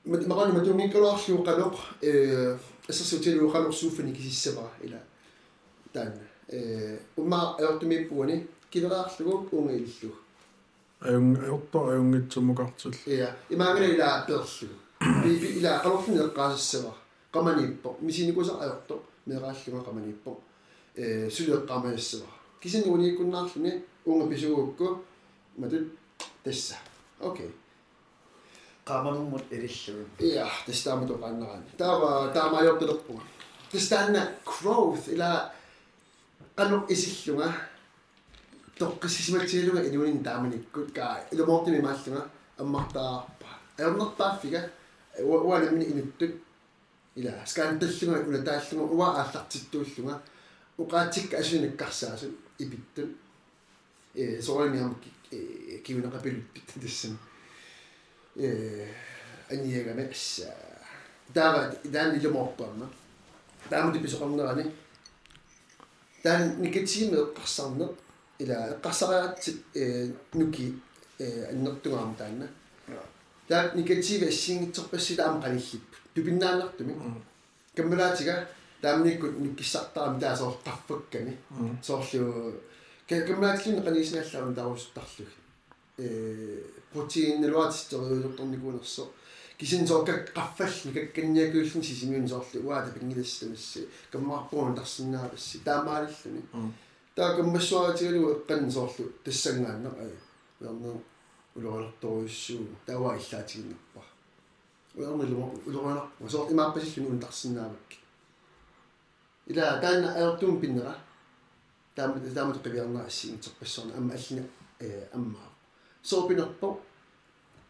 [0.05, 2.57] maqani matuminkaloarluuqaloq э
[2.89, 4.99] ассерсутилуuqaloqsuuffani кисиссава ила
[5.93, 10.15] таанна э умма аёртумиппуани килераарлугу унгилиллу
[11.01, 14.75] аюн аёрто аюнгитсумукартил иа имаагала ила перлугу
[15.22, 16.92] би ила qalorluni eqqaasassava
[17.32, 20.40] qamaniippo misinikуса аёрто мерааллуга qamaniippo
[20.96, 22.26] э сулеэккаамаяссава
[22.60, 23.72] кисини унииккуннаарлуни
[24.06, 25.04] унга писугукку
[25.56, 25.88] матут
[26.44, 26.76] тасса
[27.20, 27.50] окей
[28.84, 31.64] qamanumмут илиллугу Ja, det stammer du brænder an.
[31.78, 33.20] Der var der var jo det på.
[33.72, 35.50] Det standa growth eller
[36.56, 37.52] kanu isihlunga.
[38.78, 41.20] Tokkisismatsilunga inunin damani good guy.
[41.32, 41.80] Ilo mo timi
[45.20, 45.22] mallunga ammarta.
[45.22, 45.44] Ernerta figa.
[45.48, 46.40] Wa na min inuttu.
[47.16, 50.22] Ila skantallunga una taallunga wa allartittuullunga.
[50.78, 53.16] Uqaatikka asunikkarsaasun ipittun.
[54.14, 54.96] Э соорми ам
[55.84, 57.16] кивунақапилуппит тассана
[59.50, 60.54] аниагаме асса
[61.32, 62.88] таава таан илуморпаама
[63.68, 64.72] таамути писоқарнерани
[66.22, 67.88] таан никатсиме эққарсарне
[68.38, 70.78] ила эққарсариатсит э нуки
[71.18, 72.48] э аннертугаама таанна
[73.48, 75.82] таа никатсиве ассингитсерпасси таама қалиллип
[76.14, 76.94] тупиннааннартуми
[77.76, 78.48] каммалаатига
[78.80, 81.36] таамниккут нуккиссартарами таасоор qaffakками
[81.82, 82.54] соорлу
[83.08, 85.28] каммалаатиллуни qaнииснааллаарам таарустарлуг
[85.98, 89.04] э протеиннелуатистериулерторникуунерсо
[89.58, 96.42] кисин соокак qaffalli какканниакуиллун сисимиун соорлу уаата пингилассамасси каммаарпуун тарсинаапасси таамаалиллуни
[97.14, 100.12] таа каммассуаратигалу эққан соорлу тассангаанна ай
[101.54, 104.02] вернер улоралерторуйуссуу тава иллаатигиннаппа
[104.94, 107.98] уернилу улорана соор имааппасиллуни ун тарсинаавакки
[109.46, 110.96] ила таана аертуум пиннера
[111.94, 114.46] таама таама тоқивиарнаа ассигинтерпассорна амма аллина
[114.80, 115.48] э аммаа
[116.02, 116.80] soopinarpo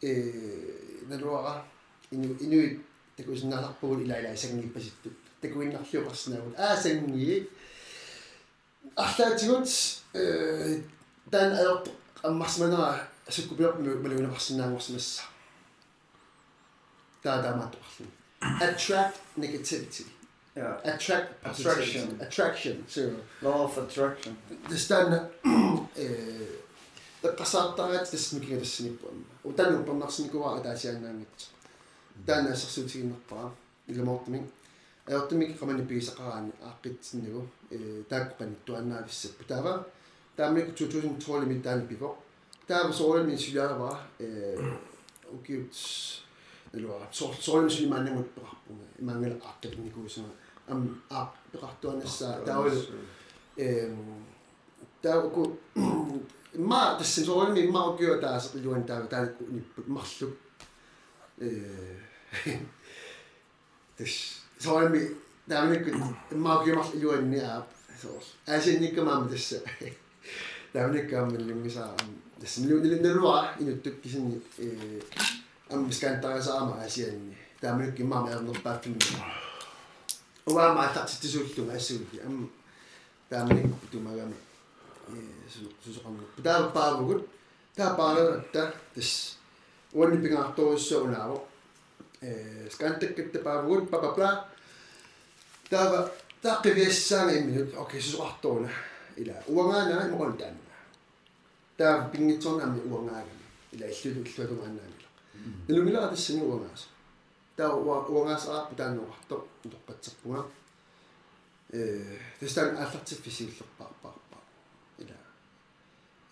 [0.00, 1.64] э налуара
[2.10, 2.80] ину инуит
[3.16, 7.48] такусиннааларпугул илаилаасангиппаситту такуиннарлиоқарсинаавут аасангии
[8.96, 9.68] арлаатигут
[10.14, 10.82] э
[11.26, 11.90] дан аерт
[12.22, 15.23] аммарсманера суккупиорпу малуинапарсинааварсимасса
[17.23, 18.07] таатаамааттоқарлу
[18.41, 20.05] attract negativity
[20.55, 22.21] ja attract Attraction.
[22.21, 23.01] attraction so
[23.41, 24.35] law of attraction
[24.69, 25.29] тестан
[25.95, 26.59] э
[27.23, 31.47] эққасаартараат тассмикига тассиниппуамма утану пернарсиникуа атаасианнаангитсо
[32.25, 33.51] таана ассерсуутигиннерпара
[33.87, 34.43] иламоортумик
[35.05, 39.87] аёртумик қамани пигисақараани ааққитсиннагу э тааккоқани туаннаависсаппу таава
[40.37, 42.15] таамик 2012
[42.68, 44.72] der var solo mencionaba eh
[45.34, 45.80] ukits
[46.74, 50.28] elua solo mencioni manne mut parappunga mangala arteknikuisuna
[50.68, 51.02] am
[51.52, 51.74] der var
[52.46, 52.70] der var
[55.02, 55.58] tauku
[56.58, 59.26] ma tässä solo mi ma ukyo taas der, tää tää
[59.86, 60.34] marluk
[61.40, 62.60] eh
[63.96, 65.16] täs solo mi
[65.48, 65.94] der var nyt
[66.36, 67.62] ma ukyo marluk juon ni a
[68.02, 68.08] so
[68.48, 69.60] äsinnikkä mä tässä
[70.74, 71.88] Därmed kan väl missä
[72.40, 74.46] tässä oli ne ruoa inuttukkisin
[75.72, 79.16] ammiskan tai saama asian tämä nytkin maa meidän on päättynyt.
[80.46, 82.20] Oma maa tatsi sultuma sulti.
[82.26, 82.48] Am
[83.30, 84.34] tämä niin tumagan
[85.80, 86.26] sus on.
[86.36, 87.28] Pitää paavu kun
[87.76, 89.36] tämä paavu että tässä
[89.94, 91.48] on niin pinga toissa on avo.
[92.68, 94.46] Skantekkitte paavu kun papa pla.
[95.70, 96.08] Tämä
[96.42, 98.68] tämä keviessään ei okay Okei, sus ahtoona.
[99.16, 99.32] Ila.
[99.46, 100.38] Uomaan näin, mä oon.
[101.76, 105.08] Таа пингитсорнаами уангаагами ила иллулу иллуатунгааннаамила
[105.68, 106.88] налунгилаа тассани уангааса
[107.56, 110.44] таа уангаасааппу тааннуқарто тоққатсерпунга
[111.72, 114.14] э тастан ааллартиффисииллерпаарпаа
[114.98, 115.16] ila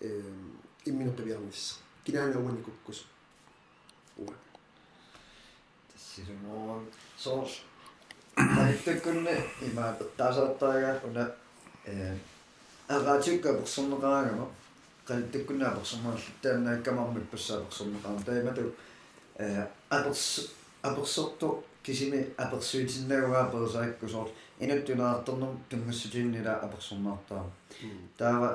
[0.01, 1.75] ehm имминеқивиарнисса
[2.05, 3.05] кинаангауаникуккус
[4.17, 4.35] уа
[5.91, 6.83] тассилумоо
[7.17, 7.47] соор
[8.35, 11.35] таиттаккунне има таасааттаага уна
[11.85, 12.17] э
[12.87, 14.47] агаатикка персонеқаагама
[15.07, 18.63] qalittakkuna persornaalluttaannaakkamarmik passaa persorneqaama taimatu
[19.39, 20.23] э аперс
[20.83, 27.43] аперсорто кисими аперсуитиннагугаа персаакку соор инуттунаартэрнум тунгассутииннила аперсорнаартаа
[28.17, 28.49] таава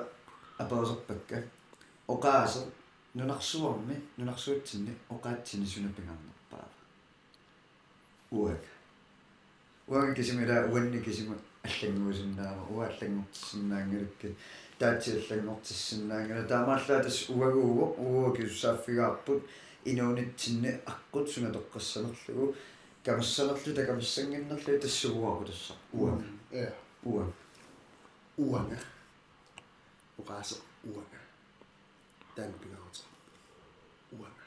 [0.58, 1.42] аперсерпакка
[2.08, 2.64] оқаасер
[3.14, 6.68] нунарсуарми нунарсуутсинни оқаатсини сунапингарнерпаа
[8.30, 8.64] уак
[9.88, 14.28] уак кисимила уанни кисима аллангуусиннаама уааллангортиссиннаангалукки
[14.78, 19.42] таатсиаллангортиссиннаангала таамааллаатас уагууго ууо кисуссааффигаарпут
[19.84, 22.54] инуунитсинни аққут сунатоққассанерлугу
[23.04, 26.20] камассанерлу такамассангиннерлу тассугуару тасса уак
[26.52, 26.70] э.
[27.04, 27.32] Уак
[28.36, 28.78] уанга
[30.16, 31.20] угааса уанга
[32.36, 33.02] таан пингарута
[34.12, 34.46] уанга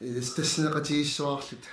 [0.00, 1.68] Istasinaqatigissuarlut.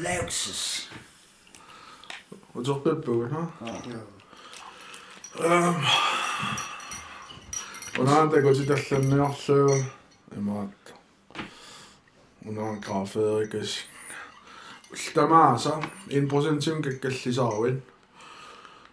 [0.00, 0.88] Leuxus.
[2.54, 3.42] Utorpelpugu, ha?
[5.44, 5.74] Ehm.
[7.98, 9.84] Unaanta kutsi tallanniorluu
[10.38, 10.94] imaat.
[12.46, 13.78] Unaan graafeerikas.
[14.92, 17.82] Ultamaasa 1%im kakkallisaarvin.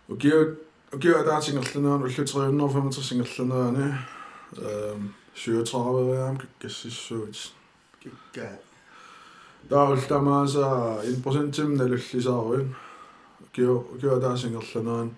[0.10, 3.94] Ukiu ukiu ataatingerlunaanu ullutriunnerfamatersingerlunaani.
[4.62, 5.06] Ehm.
[5.46, 7.54] 37 var ham kassissuut
[8.00, 8.42] kikka
[9.70, 12.76] taultamaasa 1% timna lullisaaruin
[13.54, 15.12] kio kio taasingerlanaan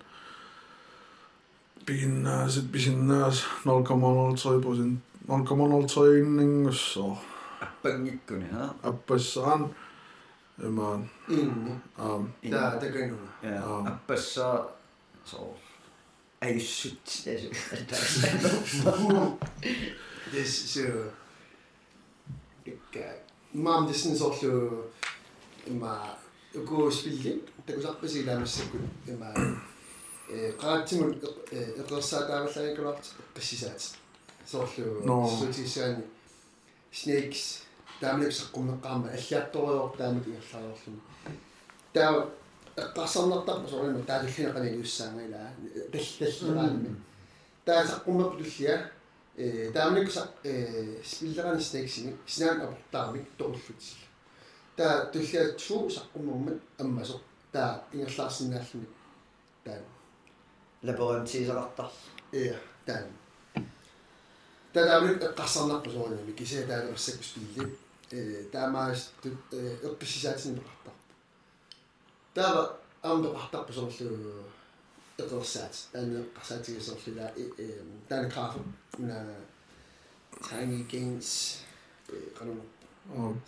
[1.86, 4.96] piinnaasit pisinnaas 0,03%
[5.28, 7.16] 0,03 inningusso
[7.60, 8.74] appangikkuni ha?
[8.82, 9.74] Appassaan
[10.64, 12.28] emaan inni am.
[12.50, 14.64] Taa takanuna ja appassa
[15.24, 15.56] so
[16.42, 17.26] ei sytt
[20.32, 21.10] сё
[22.64, 23.16] кикка
[23.52, 24.90] мам дисэн соорлу
[25.66, 26.16] има
[26.54, 29.32] уку спилли такусарпаси таамассаккут има
[30.28, 31.18] э qaatsimul
[31.50, 33.04] эқерсаатааваллагикулаарт
[33.34, 33.96] қиссисаат
[34.46, 35.26] соорлу No.
[35.26, 36.04] сутисаани
[36.92, 37.62] snakes
[38.00, 41.00] таамлик саққуммеққарма аллиарториор таамик ингерлаарууллуми
[41.92, 42.30] таа
[42.76, 45.50] эққарсарнартарпа соорлума тааллинеқани уссаангила
[45.92, 46.96] таллаллерааними
[47.64, 48.90] таа саққуммап туллиа
[49.42, 54.06] э таамлик са э спиллерани snakes-ини снаан апортаармик тоқуллутсила
[54.76, 57.16] таа туллиатсуу саққуммермат аммасо
[57.52, 58.88] таа ингерлаарсинааллуми
[59.64, 59.80] таа
[60.82, 61.90] Laboranttiisaqartar.
[62.32, 63.04] Иә, таа.
[64.72, 67.76] Таа эққарсарнарпу соорнами кисаа таалерсакус пилли.
[68.10, 69.12] э таамаас
[69.52, 70.94] э эққиссисаатсин пеқартар.
[75.19, 78.55] таа амбеқартарпу соорлу эққерсаат таана эққарсаатигисоорлула э таана краф
[78.97, 79.35] на
[80.49, 81.57] tiny gains
[82.09, 82.61] э канон
[83.15, 83.41] аам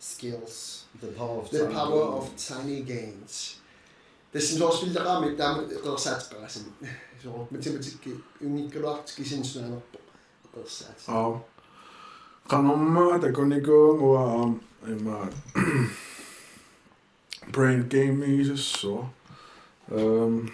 [0.00, 1.72] skills The power of the time.
[1.72, 3.56] power of tiny gains
[4.32, 6.70] Tässä on spilleqaami taama eqersaatqarasimi.
[7.22, 9.98] So matematikki unnikkaluartikisinnsunaanерпо
[10.46, 10.98] eqersaat.
[11.08, 11.44] аам
[12.48, 15.34] канамма такуникуун уа аам имаат
[17.52, 19.04] brain game isessoo
[19.90, 20.48] эм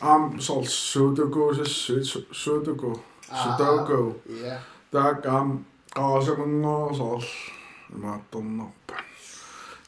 [0.00, 2.04] ам сол sudoku сссуит
[2.42, 2.90] sudoku
[3.42, 4.60] sudoku Ja.
[4.92, 7.24] таак аам qaasамунгоо соор
[7.94, 8.94] имаатторнарпа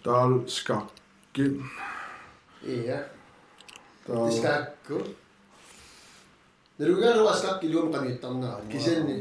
[0.04, 1.54] таал скаккин
[2.62, 2.98] Ja.
[4.06, 4.96] таал Iskakku.
[6.78, 8.60] Nerugan wa skakki luum qaniittarnaa.
[8.70, 9.16] Kisenni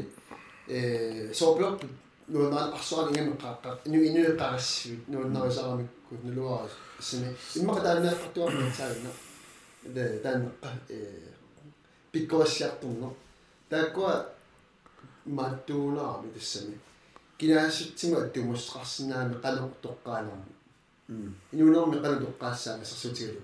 [0.68, 1.86] eh soopiorpu
[2.28, 3.70] nuunaan arsuan ingam qaaqqa.
[3.86, 6.66] Nu inu qarassuut nuunnarisaramikkut nuluaa
[9.84, 10.52] 네, 난
[10.90, 11.30] 에,
[12.12, 13.16] piccola siartunno.
[13.68, 14.26] Taakua
[15.26, 16.76] mattuunaami tassami.
[17.38, 20.52] Kinaasitsinga tumusqarsinnaami qalertoqqaanermi.
[21.08, 21.34] Mm.
[21.52, 23.42] Inuunermi qalertoqqaassaami sersuutigalu.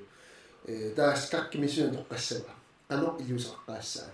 [0.69, 2.53] Ee taas kakki misuna toqqassava.
[2.89, 4.11] Qano illuuseqqaassaa.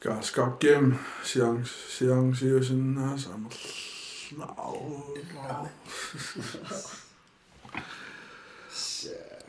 [0.00, 0.94] Kaas kakkem
[1.24, 1.66] siang
[1.96, 4.72] siang oh, samerlaa.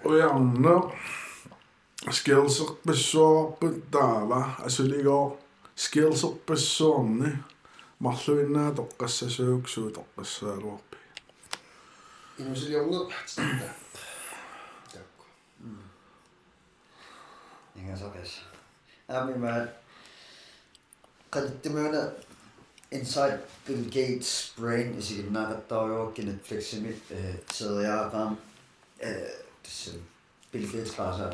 [0.04, 0.84] Ujarner.
[2.12, 5.40] scherzo pessoorputaava asuligoo
[5.76, 7.30] scherzo pessoorni
[8.00, 10.98] марлуинаа тоққассасуугсуу тоққассаалуарпи
[12.40, 13.74] инусилиорнер патсаа
[14.94, 15.26] такку
[17.76, 18.32] ингасагас
[19.08, 19.68] ами маа
[21.32, 22.04] қаттимаана
[22.90, 28.38] Inside Bill Gates' brain is i nærmest i Netflix i mit øh, tidligere program.
[29.04, 29.10] Øh,
[30.52, 31.34] Bill Gates klarer sig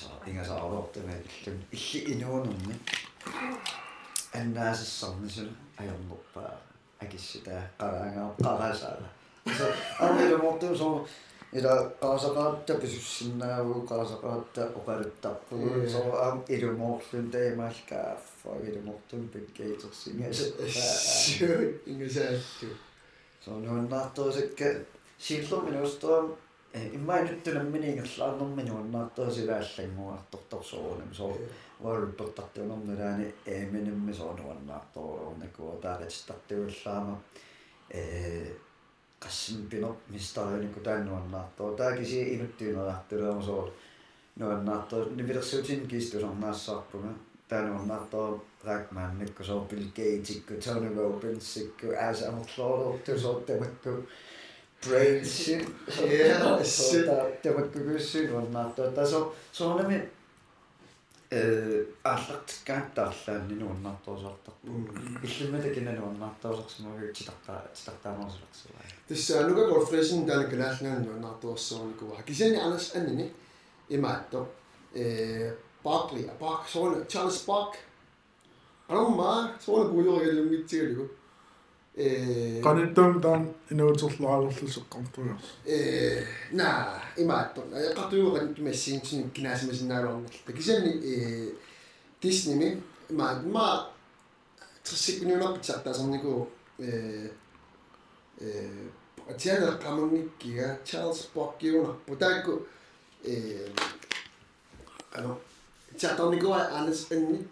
[0.00, 2.74] saa ingasaaruortama illum illi inuunummi
[4.40, 6.52] annaasissarnisuna ajornerpaa
[7.04, 9.08] akissita qaraangaa qarasaala
[10.06, 11.08] армилуморту соо
[11.58, 20.38] ила qaasaqaatta pisussinnaavuu qaasaqaatta oqaluttарпугу соо аам илумоорлун таимаалкааффа илумортун пиккеитерсингас
[21.90, 22.68] ingusaallu
[23.44, 24.68] соо нуаннаартуусакка
[25.24, 25.56] сииллу
[26.98, 31.38] Mä en nyt tyyllä minikässä annan minua näyttää syvässä mua tohtosoon, niin se on
[31.82, 36.34] varputta että niin on minun ääni ei minne me sanoa näyttää on, kun täällä sitä
[36.48, 37.16] työssä mä
[39.18, 41.66] kassin pino, mistä on niin kuin tänne on no, näyttää.
[41.66, 43.72] No, niin Tämäkin siihen ihmettyyn on no, että on se on
[44.36, 47.16] noin näyttää, niin pitäisi se sinkin istuus on näissä appunut.
[47.48, 48.20] Tänne on näyttää
[49.18, 53.44] niin kun se on Bill Gates, kun Tony Robbins, kun SM Claude, kun se on
[53.48, 54.08] niinku tehty
[54.86, 57.02] eh na imatto.
[57.42, 58.06] Ja katuuran tumessiin
[70.04, 71.52] sin kinasimasinnaaloornalta.
[72.26, 75.52] Kisen eh Disney mi ma ma триссикуниунарпитсартаасарнику э
[80.24, 81.27] э
[99.28, 102.66] атиана камангиккига Charles Bock-гиунарпу таакку
[103.24, 103.68] э
[105.12, 105.38] ано
[105.98, 107.46] чатарникуа анас анни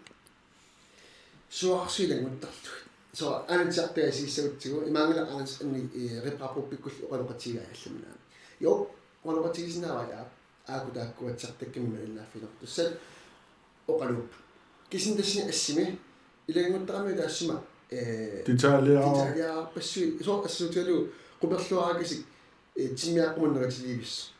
[1.49, 2.86] суарсилангуттарту
[3.25, 5.89] анатсартагасиссагутсигу имаангала анас анни
[6.23, 8.17] репрапуппиккулли оқалоқатига алламнаами
[8.59, 8.87] йо
[9.23, 10.27] оқалоқатигиснаава
[10.67, 12.99] ааку тааккуатсартаккимма иннааффинер туссат
[13.87, 14.29] оқалуп
[14.89, 15.99] кисинтассини ассими
[16.47, 21.09] илангуттарами таассима э титаалиаа Italia пассуи со ассутиалу
[21.41, 22.25] qupерлуаракисик
[22.75, 24.31] э тиммиаққуманнератиливис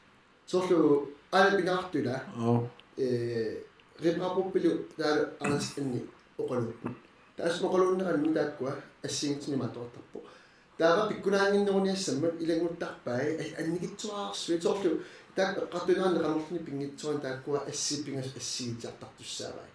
[0.45, 3.63] сорлу аалапинаартула аа э
[3.99, 6.05] репрапуппилу таала анас анни
[6.37, 6.89] оқалуппу
[7.37, 8.73] таас оқалууннеранни тааккуа
[9.03, 10.23] ассигитсиматортарпу
[10.77, 14.91] таава пиккунаангиннеруниассаммат илагуттарпай анникитсуаарсуи сорлу
[15.35, 19.69] таак қартунаанне қанерлни пингитсуан тааккуа ассиппингас ассигитсартартуссаавай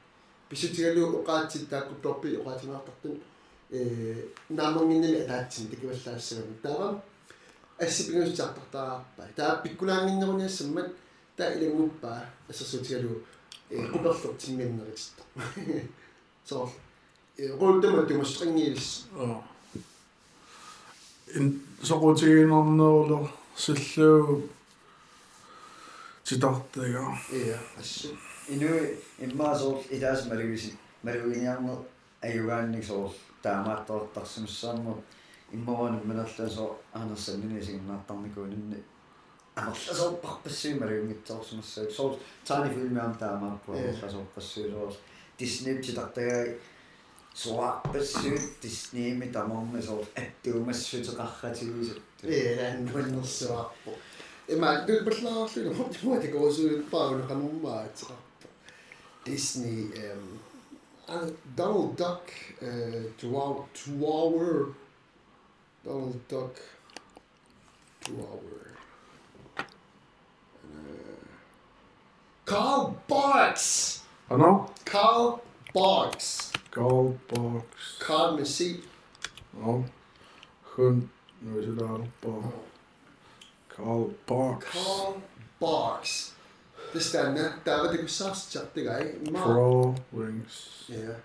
[0.49, 3.21] писутигалу оқаатсит таакку торпи оқаатинаартартун
[3.71, 7.03] э наамангиннами атаатсин такиваллаассагам таава
[7.79, 10.89] ассипингусчартартаарпай таа пиккунаангиннеруниассаммат
[11.37, 13.23] таа илагуппаа ассасуутигалу
[13.71, 15.23] э куперлортингиннеритта
[16.45, 16.92] соо э
[17.39, 19.43] ролтема тумастрингиилис аа
[21.35, 24.49] ин соқутигинернерулер силлуу
[26.25, 28.09] титартага э ассу.
[28.49, 31.79] Инуи иммаасоор илаас малуиси малуиниарнер
[32.21, 33.11] аюгаанник соор
[33.43, 34.99] таамааттортарсимссааммут
[35.53, 38.83] иммаван минерласо аанерсаннинисигиннаартарникуунинни
[39.57, 44.71] амерласоорпарпассуи малуингитсоорсимассаа соор таани филмиам таамааппу амерласоорпассуи
[45.39, 46.55] дисней титартагаа
[47.34, 53.92] суарпассуит диснейми тамарми соор аттуумассутеқарратигисат э лааннуаннерсуарпу
[54.48, 58.24] эма дулпаллаарлуна мотимати коосуин паауна кануммаатеқарпу
[59.26, 60.40] Disney эм
[61.08, 62.68] and Donald Duck uh,
[63.18, 64.74] Chihuahua, Chihuahua
[65.84, 66.56] Donald Duck
[68.04, 68.62] Chihuahua
[69.58, 69.64] uh,
[72.46, 75.42] Carl Barks ана Carl
[75.74, 77.99] Barks Skovboks.
[78.01, 78.81] Karl med C.
[79.61, 79.85] Og
[80.77, 81.01] der
[81.41, 82.53] Nøssedalborg.
[83.77, 84.65] Karl Box.
[84.65, 85.21] Karl
[85.59, 86.33] Box.
[86.93, 87.53] Det stämmer.
[87.65, 89.33] Det var det SAS chatte guy.
[89.35, 90.87] Pro Wings.
[90.89, 90.95] Ja.
[90.95, 91.17] Yeah.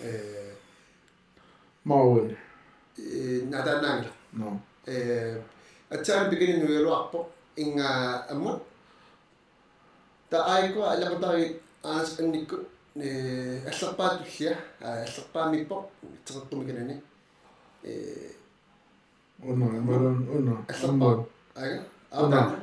[0.00, 0.54] eh.
[1.82, 2.36] Marvin.
[2.96, 4.04] Eh, nada nada.
[4.30, 4.58] No.
[4.86, 5.42] Eh,
[5.88, 8.69] at sen beginner nu jag låta på inga emot øh,
[11.84, 12.56] as ani ko
[12.96, 13.10] ne
[13.66, 15.90] aslapa siya aslapa mi po
[16.24, 16.96] tsaka tumigin ni
[17.84, 18.30] eh
[19.42, 21.24] una malan una aslapa
[21.56, 21.72] ay
[22.12, 22.40] Una.
[22.42, 22.58] apa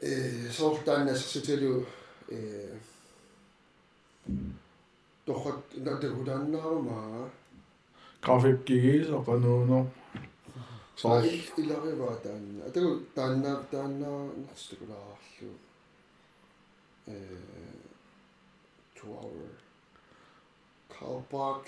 [0.00, 1.08] eh sortan
[10.98, 11.44] Sorry.
[11.56, 12.64] Ilariva taanna.
[12.68, 14.10] Ataku taanna taanna
[14.44, 15.52] narstukulaarillu.
[17.06, 17.14] Э
[18.96, 19.50] 2 hour.
[20.94, 21.62] Carl Box.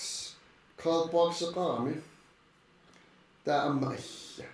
[0.83, 1.95] Carl Box qaami.
[3.45, 4.49] Taa amma illa.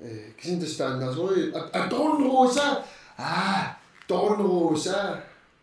[0.00, 2.66] Э kisintas taanna sori atornruusa.
[3.18, 3.76] Аа,
[4.08, 4.98] tornruusa.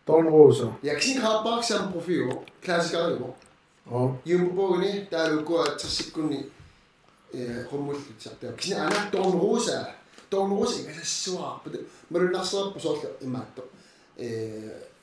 [0.06, 0.66] Tornruusa.
[0.82, 2.32] Ja kisin Carl Box am profil.
[2.64, 3.34] Klassiker jo.
[3.90, 4.00] Ja.
[4.24, 6.42] Jumbo bogni, der er jo gået 60 sekunder
[9.12, 9.86] Don Rosa.
[10.30, 11.62] Don Rosa ikä se sua.
[12.10, 13.68] Mä olin nassa loppu solta imatto.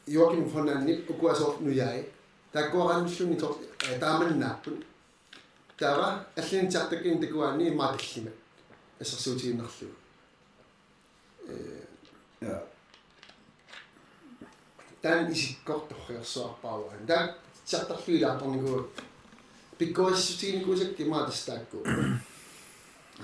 [0.08, 2.06] Joakim von Nip, kuva solta nu jäi.
[2.52, 3.58] таккуараниллуни тор
[4.00, 4.86] тааманнааппут
[5.78, 8.32] таава аллинитиартаккин такуаани маатиллима
[9.00, 9.96] ассерсуутигиннарлугу
[11.48, 11.86] э
[12.42, 12.64] Ja.
[15.02, 18.90] таан исиккорторриерсуарпааваа таа тиартарлуилаарторникуу
[19.80, 21.78] пиккуассутигиникуусак кимаатастаакку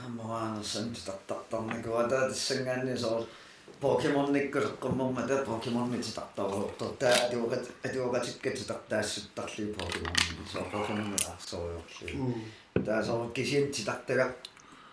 [0.06, 0.64] Аммаан
[1.06, 3.28] тартартарникуата тассангаанни соо
[3.82, 10.16] Pokemon-никкулеққуммерма таа Pokemon-нити тартарууртор таа атуукат атуукатиккати тартаассуттарлуу Pokemon
[10.52, 12.36] соо Pokemon-нераарсориорлу
[12.86, 14.36] таа соо кисин титартага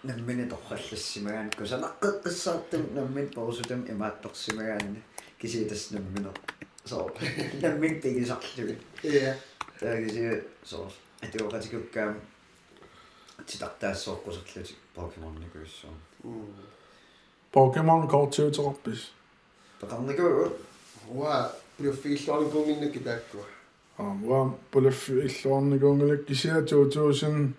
[0.02, 5.00] наммини торраллассимагаан кусанаққеққиссаартум наммин порусутам имаатторсимагаанни
[5.40, 6.34] киситас наммино
[6.84, 7.10] соо
[7.62, 9.36] наммин тигисарлуги иә
[9.78, 10.90] таа киси соо
[11.22, 12.14] атуукатикуккаам
[13.46, 15.94] титартаассоорқусерлутик Pokemon-никуиссоо
[17.52, 19.00] Pokemon korttiuterpis.
[19.80, 20.52] пеқарникуу
[21.08, 23.44] уа плюффигиллуарникууминнакки тааккуа
[23.98, 27.54] Ah, wa pulaffi illuarnikuungulak kisia 2000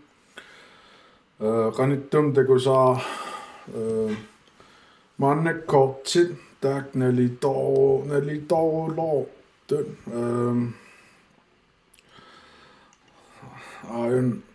[1.39, 3.01] э qanittum takusaa
[3.79, 4.15] э
[5.17, 6.29] mannak kortit
[6.61, 9.25] tak nalitor nalitorlor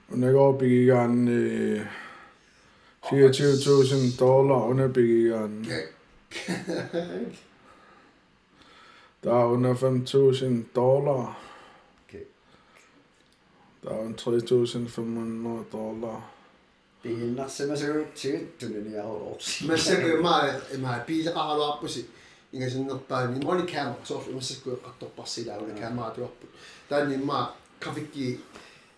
[0.08, 1.82] undergårbikikan eh,
[3.02, 5.66] 24.000 dollar underbikikan.
[9.24, 11.38] Der er under 5.000 dollar.
[13.82, 16.30] Der er 3.500 dollar.
[17.02, 19.40] Bilder, så jo tyttelen i år.
[19.68, 22.04] Men så kan man man bilder har du op på sig.
[22.52, 25.44] Ingen sådan noget bare ni måned kamera så ofte man skal gå og toppe sig
[25.44, 26.34] der med kamera du op.
[26.88, 27.46] Der er ni meget
[27.80, 28.38] grafik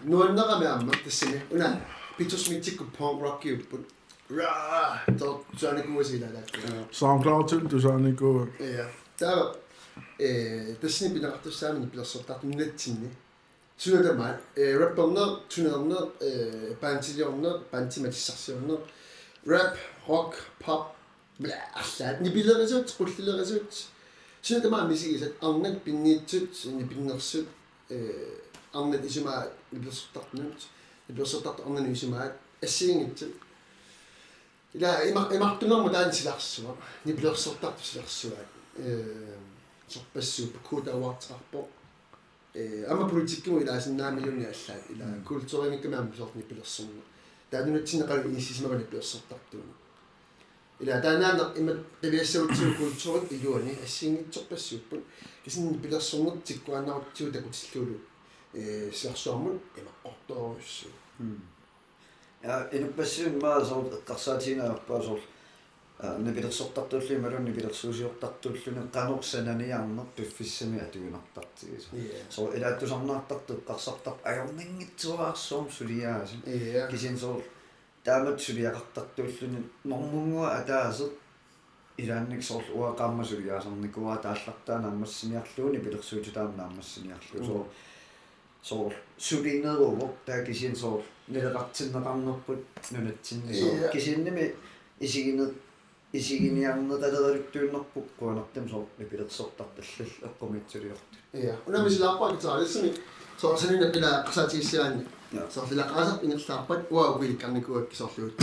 [0.03, 1.77] nuornaqamiammattasini una
[2.17, 3.87] pitusmitsikku punk rock yupput
[4.29, 8.85] ra to saanikuusila takkuna soundcloudun tu saanikuu ja
[9.17, 9.65] tää
[10.19, 13.09] э тассини пинартуссаамини пилэрсортартуннатсинни
[13.77, 18.79] сунатама э рэппэрнер тунернер э пантилиорнер пантиматиссарсиорнер
[19.45, 19.75] рэп
[20.07, 20.95] рок поп
[21.39, 23.73] бла аллаат нипилерисуут куллилерисуут
[29.79, 30.69] bliver så tatt nødt.
[31.07, 32.29] Ni bliver så tatt andre i som er,
[32.61, 33.33] jeg ser ingenting.
[34.75, 36.75] ila ima imartunermu taansilarsua
[37.05, 38.39] niplersortartusilarsua
[38.79, 39.37] э
[39.87, 41.67] сорпассуу пукуутауартарпо
[42.53, 47.01] э ама политиккуму илаасиннаамилуни аллаат ила культуриниккамаам сорни пилерсэрна
[47.51, 48.83] таанунатсинеқали иниссисмагани
[50.79, 55.03] пилерсертартууна ила таанаана има қивиассаутсуу культурит илуани ассингитсорпассууппут
[55.43, 57.99] кисинни пилерсэрнер тиккуаннарутсуу такутиллуулу
[58.53, 60.91] э сиарсуармут имаққорторуссуу
[62.43, 65.19] Ja, инуппассуиммаа соо эққарсаатиинаарпаа соо
[65.99, 71.87] набилерсортартуулли малун набилерсуусиортартууллуни qanорсананиарнер пиффиссами атугинартартигис
[72.29, 77.41] соо илааттусарнаартарту эққарсартар ажорнингитсуаарсуум сулиааси э кисин соо
[78.05, 79.59] таамат сулиақартартууллуни
[79.91, 81.11] нормунгуа атаасеқ
[81.97, 87.63] илаанник соор уақаамма сулиаасарникуа тааллартаана аммассиниарлууни пилерсуутутаамна аммассиниарлуу соо
[88.69, 88.93] соор
[89.27, 91.01] сулинерувоқ таа кисин соор
[91.33, 94.45] нелеқартиннеқарнерпут нунатсинни соо кисинними
[94.99, 95.49] исигинер
[96.13, 102.93] исигиниарнералералуттуиннерпуккуанартам соо мипилерсортарталлал эққумитсулиорт Ja, unna misilaappaakitaalisami
[103.37, 105.42] soorsanina pila qasaatigissiaanni Ja.
[105.54, 108.34] soorlilaqaasaq ingerlaarpat uaugilikkarnikuak kisorluut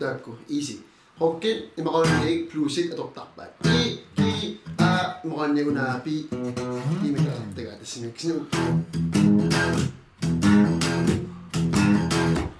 [0.00, 0.76] taakku easy
[1.20, 3.82] hokki imaqalunik plusik atortarpaat i
[4.16, 4.30] ki
[4.78, 4.90] a
[5.24, 6.14] imaqanniguna pi
[7.08, 8.34] imitaartaga tassimi kisnu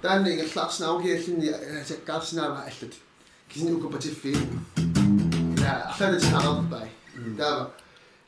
[0.01, 1.49] таанна ингерлаарснаугиаллини
[1.89, 2.93] саккаарсинаава аллут
[3.49, 4.33] кисни укупатиффи
[5.57, 6.87] я ахланат арарпай
[7.37, 7.71] таава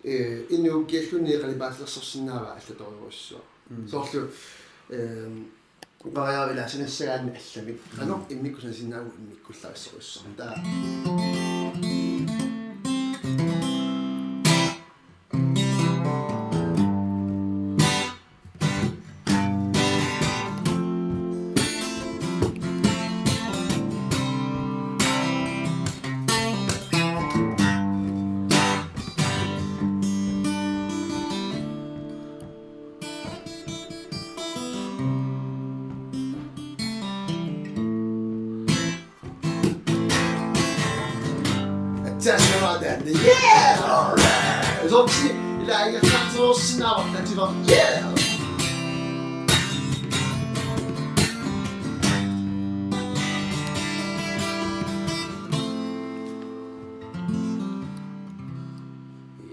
[0.04, 3.40] э иннууккиаллуни қалибаатлерсорсинаава аллаториуссуа
[3.90, 4.28] соорлу
[4.90, 5.50] эм
[6.04, 11.51] бариавила синассагаанни алламик ано иммиккусасинаагу иммиккуллаассоруссор таа
[42.22, 43.82] Attachment yeah!
[43.82, 44.90] Alright!
[44.90, 45.26] så också
[45.62, 48.14] ila iнгерлаарсуурсинаава татива yeah!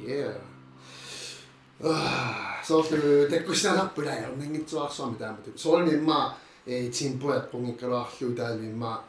[0.07, 0.34] Yeah.
[1.84, 5.57] Ah, соорлу таккуснараппула ярнангитсуарсуами таамату.
[5.57, 9.09] Соолми имма э тимпуат пунгиккалаарлуу таалми имма э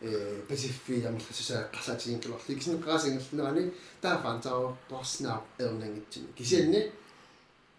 [0.00, 3.62] qasatiginkkalorli кисинеққаасингерлнерани
[4.00, 6.80] таафаантаро торснаа эрнангитсини кисианни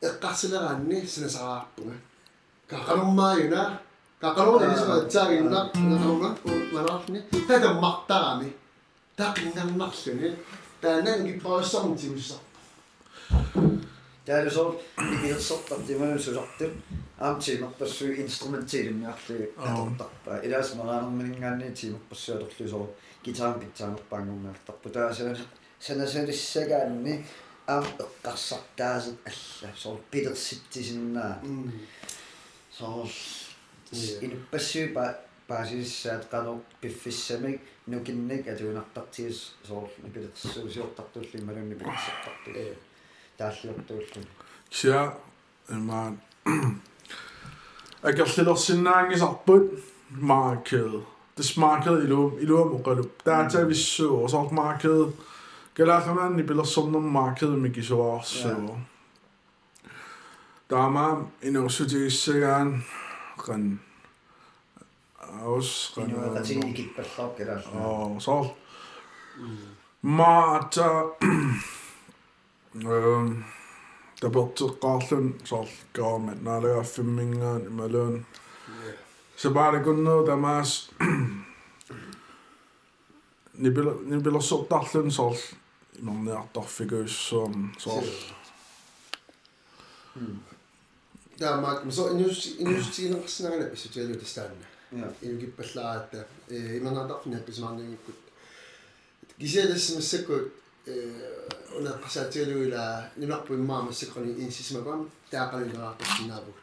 [0.02, 1.96] эққарсилераанни синасараарпунга
[2.68, 3.80] какалуммааюна
[4.20, 6.38] какалуна исуа таагинна науна
[6.72, 8.54] малаарни тада мартарами
[9.18, 10.36] тақиннарнарлуни
[10.82, 12.38] таанан гиппаруссарни тигуссар
[14.26, 16.74] таалусоор мипилерсортартиману сулартут
[17.20, 22.90] аамтимерпассуи инструментилимниарлуи атортарпаа илаас мараанерминингаанни тимерпассуалерлу соо
[23.26, 25.38] гитаан питсаанерпаангумнаартарпу таасана
[25.80, 27.26] санасалиссагаанни
[27.68, 29.74] аам эққарсартаасет алла.
[29.76, 31.42] Соо пилерситтисиннаа
[32.72, 33.08] соо
[34.22, 42.52] инуппассуи па паасиссаат канор пиффиссамик нукинник атуинартартигис соо мипилерсуусиортартулли малунни пилерсартарту
[43.41, 44.23] тааллиортууллу
[44.71, 45.13] кися
[45.69, 46.13] имаан
[48.03, 49.65] акерлилерсинаангисарпут
[50.11, 50.93] маркед
[51.37, 55.11] this market ilum ilum oqalup data vissu sort market
[55.77, 58.77] galaaxanaanni pilersornum market mikisuaarsuo
[60.71, 61.07] taama
[61.49, 62.69] inursutigissagaan
[63.45, 63.63] qan
[65.51, 68.37] aus qan инуэқатиги икиппаллаар калаалла Oh, så.
[70.19, 70.89] Maata
[72.76, 73.44] ehm
[74.22, 78.26] der bort qarlun sol gaarmat naalaafimmingaan imalun
[79.38, 80.90] sabale kunnu tamas
[83.64, 85.36] nibel nibel sortarlun sol.
[86.00, 88.06] Imorniartarfiguussuum sol.
[91.40, 95.08] Таамаак мисо инус инустигинеқарсинагана писсутиалу тастаанна Ja.
[95.22, 97.40] ингиппаллараатта э иманаатарфина
[100.86, 101.12] писмаарнагиккут кисиалассимассаккут э
[101.78, 106.56] унаққасаатиалуила нимарпу иммаамассаккони инсисмагам таақалилераартарсинаавут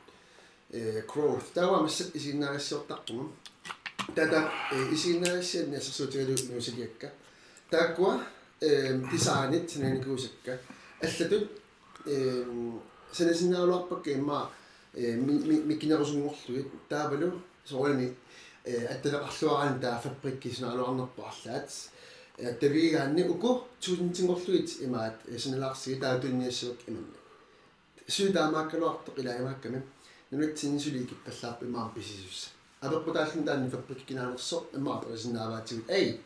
[0.70, 3.30] э growth тава массак исиннаагассиортарпума
[4.14, 7.12] тата э исиннаагассианни ассерсуутигалу нуусилиакка
[7.70, 8.20] тааккуа
[8.60, 10.58] э дизайнит синаникуусакка
[11.00, 11.50] аллатут
[12.06, 12.44] э
[13.12, 14.50] санасиннаалуарпакка имма
[14.94, 18.16] э миккинерусунгорлугит таавалу соорми
[18.64, 21.70] э атталеқарлуараан таа фабриккиснаалуарнерпаарлаат
[22.38, 27.18] аттавигаанни уку тусинтингорлугит имаат синалаарсиги таатунниассуак иманна
[28.08, 29.82] суудаамааккалуартоқ илагамаакками
[30.30, 32.48] нунатсинисули киппаллаарпи маам писисусса
[32.80, 36.20] апеппутааллун таанни фабриккинаалерсо имаа пресинааваатигут эй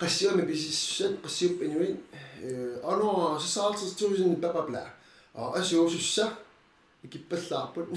[0.00, 1.96] qassiumi pisissuat qassiup inuit
[2.84, 4.84] ano sisaaltus tuusin papapla
[5.34, 6.24] а асуусусса
[7.04, 7.88] икиппаллаарпут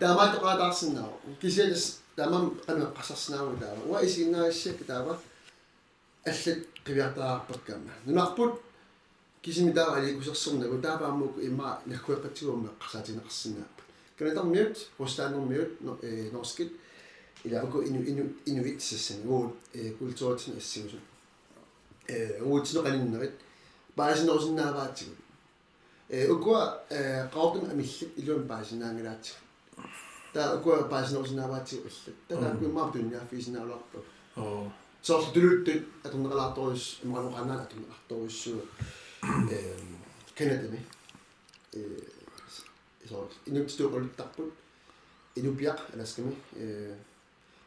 [0.00, 1.08] таамаат тоqaатаарсинаа
[1.40, 5.18] кисиалас таамам qanеққасарсинааву таама уа исигинаассак таама
[6.26, 8.60] аллат қивиартаарпаккаама нунарпут
[9.42, 13.86] кисими таава аликусерсэрнагу таапааммук имма наккуэққатсигуумме қасаатинеқарсинааппут
[14.18, 15.70] канатармиут хостаанермиут
[16.02, 16.72] э норскит
[17.44, 19.56] ila uko inu inu inuit sassan wo
[19.98, 20.98] kultuurtin assigusu
[22.08, 23.34] э уутсино qalinnerit
[23.94, 25.14] паасинерусиннааваатсигу
[26.08, 29.38] э укуа э qaartum амиллит илуун паасинаангалаатсигу
[30.34, 33.98] таа укуа паасинерусиннааваатсигу аллат таа куиммаа тунниаффисинаалуарпа
[35.14, 35.72] oo Så tuluttu
[36.04, 38.60] atunneqalaartoruus imaqanuqanaan atunneqartoruussuu
[39.56, 39.88] ehm
[40.38, 40.80] Canada-mi
[41.78, 41.80] э
[43.08, 43.16] so
[43.48, 44.50] inuttuuquluttarput
[45.38, 46.32] inupiaq alaskami
[46.62, 46.94] э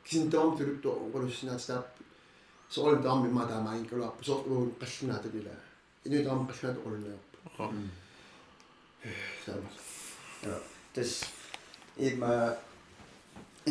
[0.04, 1.88] кисинтером tuluttu qulussinaatsaap
[2.70, 5.54] soorun taam imma taamaainkuluarpu soor uun qallunaatulila
[6.06, 7.38] inuitaam qallunaatu qulunnaarpu
[9.46, 9.70] saama
[10.94, 11.12] Täs
[12.08, 12.32] ima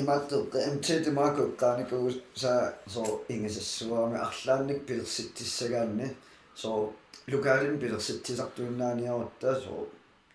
[0.00, 6.16] имааттеққа амтитимаакуққааникугу са со ингисассуарами арлаанник пилерситтиссагаанни
[6.54, 6.92] со
[7.32, 9.88] лукаалин пилерситтисартуиннааниарутта со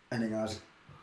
[0.09, 0.59] анингаас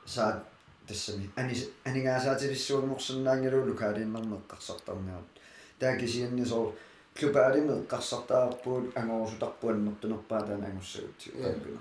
[0.07, 0.45] саа
[0.87, 1.55] тассами ани
[1.85, 5.31] анигаасаатилиссуунморсунаангилу лукаалииннэрмеққарсартарниарут
[5.79, 6.75] таакисианни со
[7.19, 11.81] клубаалимеққарсартаарпуут ангорусутарпуаннэртунерпаа таана ангуссагутсиу таапина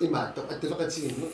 [0.00, 1.28] имаатто аттафеқатигинне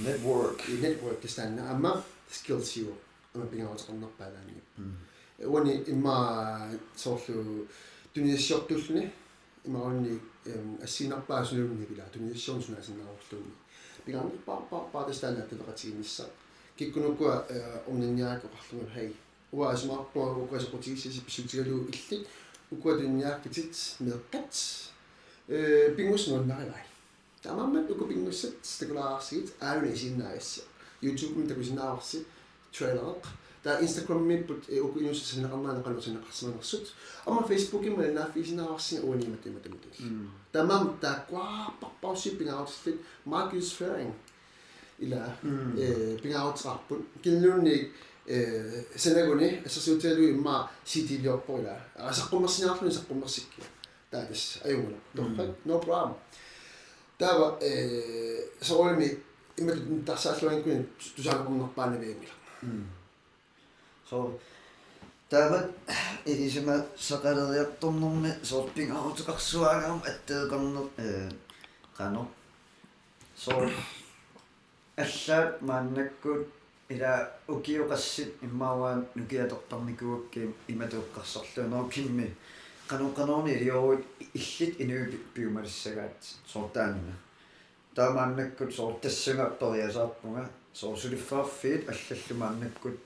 [0.00, 2.94] network i network kistanna amma skills you
[3.34, 4.54] amma pingautaqarnerpaalaani
[5.52, 6.16] уани имма
[6.96, 7.66] соорлу
[8.14, 9.10] тунисиортуллуни
[9.64, 10.20] имаунни
[10.82, 13.54] ассинарпаасунуунни пила тунисиорнсунаасиннаарурлуунни
[14.06, 16.24] пигаанерпаарпаарпаа тастаана аттафеқатигиннисса
[16.78, 17.46] киккунуккуа
[17.88, 19.12] орнинниаакоқарлугун хай.
[19.52, 22.26] Уа асмаарпуа укасеқутигиссиси писутигалуу иллит
[22.70, 24.52] укуа тунниааккитит меэққат
[25.48, 26.84] э пингуснууннаривай
[27.42, 30.62] тамаммат укупингуссат стакулаарсигит аарунисиннаасса
[31.02, 32.24] youtube-м такусинаарси
[32.72, 33.24] трейлереq
[33.66, 39.82] та instagram-миппут укуинуссинеқарнаана қалусинеқарсиманерсут ама facebook-им наффисинаарси уанимат иматамут
[40.52, 44.12] тамам тааккуаарпарпарси пингаутиллит marcus fering
[44.98, 47.92] ила э пингаутсарпут киллунни
[48.26, 53.62] э сенагуни ассасуутиалуи имма ситилиорпорила асаққуммерсинаарлуни саққуммерсикки
[54.10, 56.14] таатас аюнгуна торфат no problem
[57.18, 59.18] таава э соолми
[59.56, 60.86] иммат тарсааллуангкуни
[61.16, 62.34] тусаақорнерпаанавиимила
[64.10, 64.38] so
[65.30, 65.70] таамат
[66.24, 66.76] илисима
[67.08, 71.30] сақалериарторнэрми соорпингаутеқарсуаагаарам аттеэқарнер э
[71.96, 72.28] қано
[73.36, 73.52] so
[74.96, 76.48] аллаат мааннаккут
[76.88, 82.34] ила укиоқассит иммааваан нукиатортарникуакки иматеққарсарлуунаа кимми каноқаноорни
[82.89, 86.15] илиоруит иллит инуи пиумалиссагаат
[86.45, 87.13] соортаанина
[87.95, 92.97] таамааннаккут соортассага ториасаарпунга соорсулиффаарфиит аллаллумааннаккут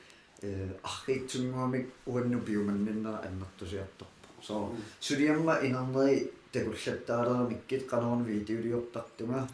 [0.42, 4.70] э арриитсунгуамик уанну пиуманниннера аннертусиарторпу со
[5.00, 9.48] сулиамма инернери такуллаттаалерамиккит канаорн видеолиортартунга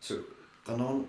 [0.00, 0.14] су
[0.64, 1.06] канаорн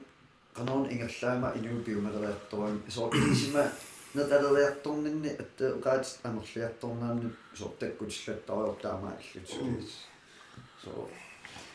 [0.54, 3.72] канаорн ингерлаама инуи пиумалериарторуам со исима
[4.15, 9.91] наталериарторнинни атте уqaat амерлиарторнаанни соортаккутиллаттариортаама аллут
[10.83, 10.91] со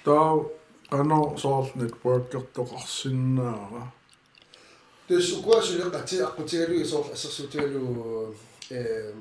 [0.04, 0.46] таа
[0.90, 3.92] ано соорл network-ертоқарсиннаара
[5.08, 8.36] тус укуасулеқати аққутигалуи соорл ассерсуутигалу
[8.70, 9.14] э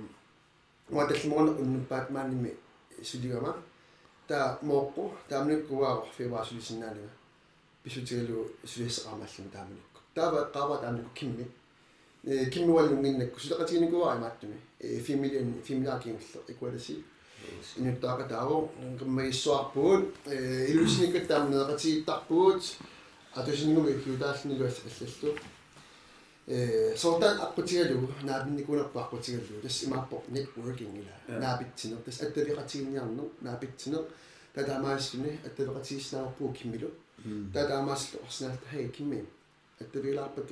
[0.90, 2.56] уаталлиморна уннуппаат мааними
[3.02, 3.56] сулигама
[4.28, 7.10] та моққу таамниккуаа фиваасулисиннаанага
[7.82, 11.46] писутигалу сулиссеқармааллами таамникку таава qaava таамникку кимми
[12.26, 17.04] э киммуаллунгиннакку сулеқатигникуаа имааттуми э фимилиан фимилаакингерле икуаласи
[17.76, 18.70] инуттаака тааву
[19.00, 22.62] qimmaissuarpuut э илусникат таамнеэқатигиттарпуут
[23.34, 25.38] атусингуми хиутааллинилуас аллаллу
[26.48, 34.04] э сортан аққутигалу наабинникунерпа аққутигалу тас имааппо networking ила наабитсинер тас аттавиқатигинниарнер наабитсинер
[34.52, 36.90] татаамаассуни аттавиқатигиснаарпуу киммилу
[37.54, 39.24] татаамааслу орсинаалта хей кимми
[39.80, 40.46] аттавилаарпак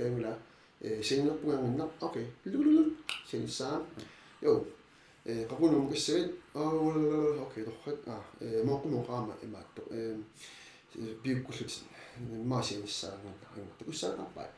[0.84, 2.92] каангула э синнерпугангиннар окей лулулул
[3.30, 3.82] синissаа
[4.40, 4.64] йо
[5.24, 10.16] э какунум киссагит аа окей торхат а э моқумоқаама имаатто э
[11.22, 11.70] биуккуллут
[12.44, 13.34] маасиниссаагана
[13.78, 14.48] такуссаанарпаа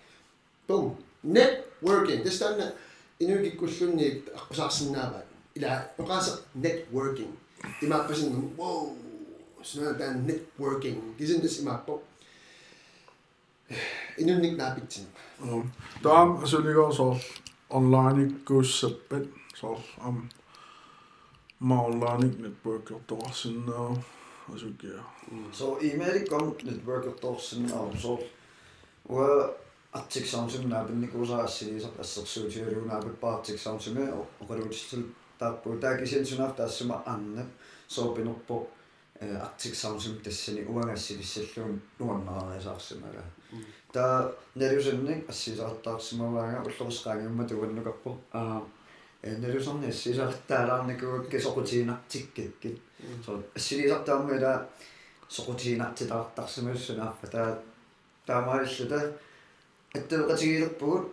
[0.68, 2.22] бум networking.
[2.22, 2.74] Тэстанна
[3.18, 5.24] инугиккуллунни аққусаарсинааваа
[5.54, 7.32] ила оqaasa networking.
[7.82, 8.96] Имааппасин воу
[9.64, 11.16] снаа networking.
[11.16, 12.02] Кисиндэс имааппо
[14.18, 15.06] инунник наапитсин
[16.02, 17.20] таам асулигоо соорл
[17.68, 20.28] онлайниккууссаппат соорл ам.
[21.58, 23.96] Ма онлайник network-ертоқарсиннаа
[24.54, 25.00] асукиа
[25.58, 28.20] so имерикком network-ертоорсинаа so
[29.08, 29.54] уа
[29.92, 34.04] артиксаунсум наапинникуусаассилисақ ассерсуутигалуунаапат paartiksaunsuми
[34.42, 35.02] оқалуутиссул
[35.38, 37.48] тааппу таакисиансунаар таассума ааннап
[37.88, 38.66] соопинерпо
[39.20, 43.22] э артиксаунсум тассани уангассилиссаллуун нуаннаариасаарсимага
[43.92, 48.62] та нерусанник ассисаартаарсимаваага уллорусqaangimма туаннукарпо аа
[49.22, 52.80] э нерусарни ассисаартаалаарникуакки соқутиинартиккаккит
[53.24, 54.68] со ассилисартааммила
[55.28, 57.62] соқутиинартитаартарсимассунааффа таа
[58.26, 59.00] таамааллута
[59.94, 61.12] аттуэқатигилерпугут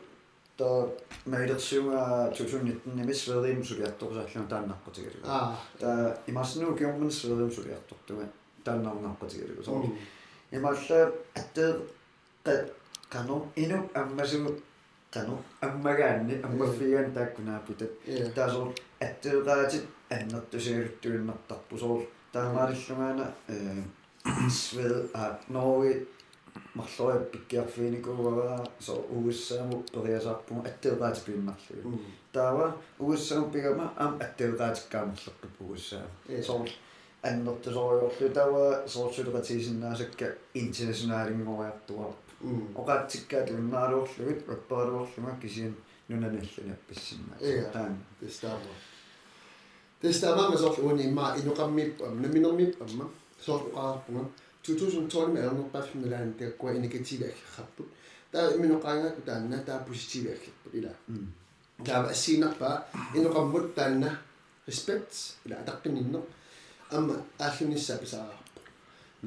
[0.57, 0.87] та
[1.25, 5.55] маилерсиунга 2019 ними сверим сулиарторсааллун тааннаққутигалугу аа.
[5.79, 8.27] Та имаснуу киормун сверим сулиартортуга
[8.63, 9.97] тааннаарнаққутигалугу соо м,
[10.51, 11.79] ималла аттеэ
[12.45, 12.69] қа
[13.09, 14.59] кану ину аммасу
[15.11, 22.01] кану аммагаанни аммаффигаан тааккунааппутат е таасоор аттеэqaатит аннертусигалуттуиннартарпу соор
[22.31, 23.83] таамаалиллунгаана э.
[24.49, 26.07] Свел а норви
[26.75, 31.99] марлори пиккиарфиникуугаа со угуссааму периасаарпуга аттеэqaати пииннарлугу м,
[32.33, 36.69] таава угуссаам пигама ам аттеэqaатиккаамерлерпу угуссаам е соор
[37.21, 45.75] аннертусориорлу таава соорсулеqatiисиннаасакка интернационалингориартуар м, оқаатсиккаат уннааруорлугут аппаралуорлуга кисиан
[46.09, 47.71] нунаналлуни апписсиннаа Иа.
[47.71, 48.73] таан тестаама
[50.01, 53.05] тестаама соор уни имма инуқаммиппам наминермиппамма
[53.45, 54.25] соор уқаарпунга
[54.62, 57.88] 2012 меэрнерпаффиналаан тааккуа иникативи аггерраппут
[58.32, 60.92] таа иминуқаангаку таанна таа поситиви аггерпут ила
[61.84, 64.18] таава ассиинарпаа инуқаммут таанна
[64.66, 65.12] респект
[65.46, 66.22] ила атаққининнер
[66.90, 68.44] амма ааллуниссаа писаарарпу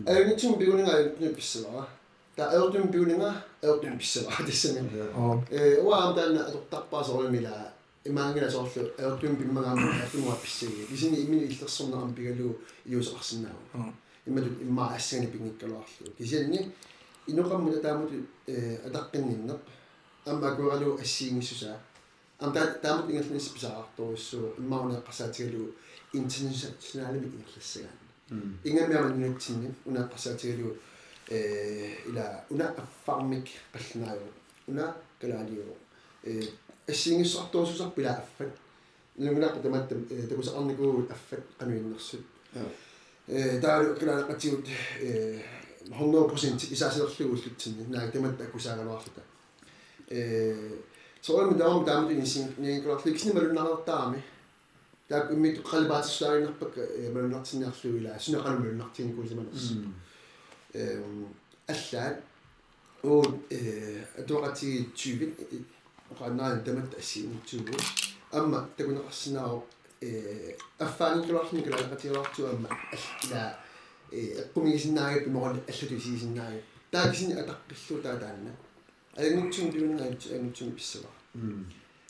[0.05, 1.87] аюнитсум пигунинга аюнитсум писсавара
[2.35, 4.79] таа аюртум пигунинга аюртум писсавара тассами
[5.15, 12.13] аа э уаам таанна атортарпаа соолмила имаангила соорлу аюртум пиммагаама атумуа писсаги кисини имини иллерсорнерам
[12.13, 13.93] пигалу иусеқарсинаава Аа.
[14.25, 16.71] имматут имма ассани пингиккалуарлу кисианни
[17.27, 18.11] инуқаммута таамут
[18.47, 19.59] э атаққинниннеқ
[20.25, 21.79] амма куаралу ассиингиссусаа
[22.39, 25.73] ам таа таамут ингерлнис писаарторуссуу иммаунеққасаатигалу
[26.13, 30.77] интернационалми ингерлассагаан ингамиама нунатсинни унааққасаатигалу
[31.29, 34.27] э ила уна аффармик қаллинааю
[34.67, 35.75] уна калаалиу
[36.23, 36.43] э
[36.87, 38.51] ассиингиссартуусусар пила аффат
[39.17, 42.21] нугунаққа таматтам такусеқарникуу аффат қануиннерсут
[42.53, 42.65] э
[43.26, 44.66] таалу калаақатигут
[45.00, 45.40] э
[45.88, 49.22] 100% исаасерлугуллутсинни нааг тамат акусаагалуарлута
[50.08, 50.78] э
[51.20, 54.22] соорми таам таамут инсин ниинкаларликсни малуннарнартаами
[55.08, 59.72] таак иммит қалибаатиссааринерпак э малуннартинниарлуила сунеқалумалуннартиникуусиманерс
[60.72, 61.02] э
[61.66, 62.22] аллаат
[63.02, 65.66] оо э атуақати 20
[66.10, 67.74] оқаннаан тамат ассиинтсугу
[68.30, 69.62] амма такунеқарсинааро
[70.00, 73.58] э аффааникуларлни калаақатигаларту амма алла
[74.10, 78.52] э эққумигисиннааги пиморали аллатусисиннааги таакисини атаққиллу таатаанна
[79.16, 81.08] алингутсун пиуннгаат ангутсун писсава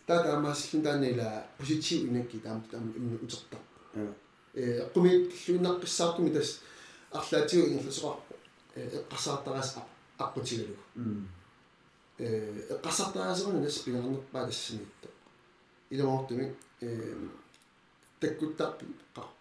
[0.07, 3.61] таа таамаассин таанила позитив инакки таам таам имми утертар
[3.95, 4.13] э.
[4.55, 6.61] Эққумииллуиннаққиссаартуми тас
[7.11, 8.35] арлаатигу ингерласоқарпо
[8.75, 9.79] э эққасаартараас
[10.19, 10.79] аққутигалуг
[12.19, 15.09] э эққасартаасерна нас пингернерпаа тассинитто
[15.91, 17.15] иломортуми э
[18.20, 18.86] таккуттарпи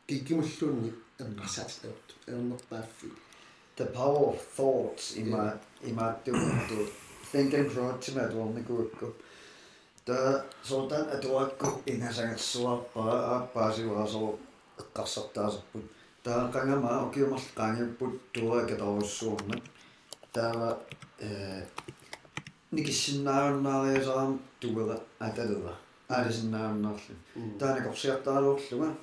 [0.07, 0.93] киккимуллуунни
[1.23, 3.09] эққасаатилаорту эрнерпааффи
[3.77, 6.33] the power of thoughts има има ту
[7.33, 9.15] thinking through тима дуорникуакку
[10.05, 14.39] та сотан атуакку ингасангерсуарпаа ааппаасиваасоо
[14.81, 15.85] эққарсартаасерпут
[16.25, 19.57] таа қангама окиумарл qaangipput туакатаруссуурна
[20.33, 20.79] таава
[21.19, 21.65] э
[22.73, 25.75] никиссиннааруннаариасаам тугера аталера
[26.08, 27.16] аалисиннааруннаарлу
[27.60, 28.96] таана корсиартаалуурлуга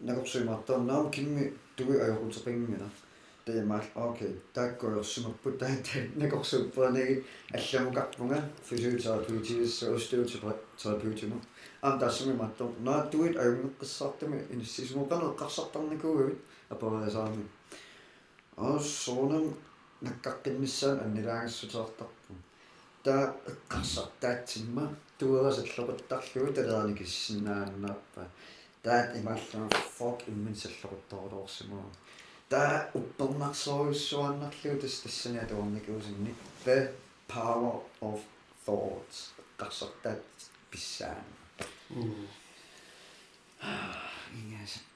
[0.00, 2.90] накорсуимартарнаам кимми туги ажорутеқингина
[3.44, 4.40] таямаал окей.
[4.54, 11.40] Тааккуйорсумаппут таата накорсууппаанаги алламукарпунга физиотерапевтиис остеотерапевтима
[11.80, 16.38] ам тассами маттор наа туит аюнгеққиссаартами иниссисмукана эққарсартарникуугавит
[16.68, 17.48] апараасаами
[18.56, 19.54] ассоонам
[20.00, 22.34] наккаққиннссаан аннилаагассутеартарпу
[23.02, 28.23] таа эққарсартаатсимма туерасаллоқуттарлугу талерникиссиннааннааппа
[28.83, 31.85] таат имааллама фок имминсаллоқутторулоорсимаа
[32.49, 36.35] таа уппернарсоруссуаннарлугу тас тассани атуарникуусинни
[36.65, 36.77] the
[37.27, 38.19] power of
[38.65, 40.23] thoughts эққарсартаат
[40.71, 41.27] писсаан
[44.37, 44.87] ингасаппаа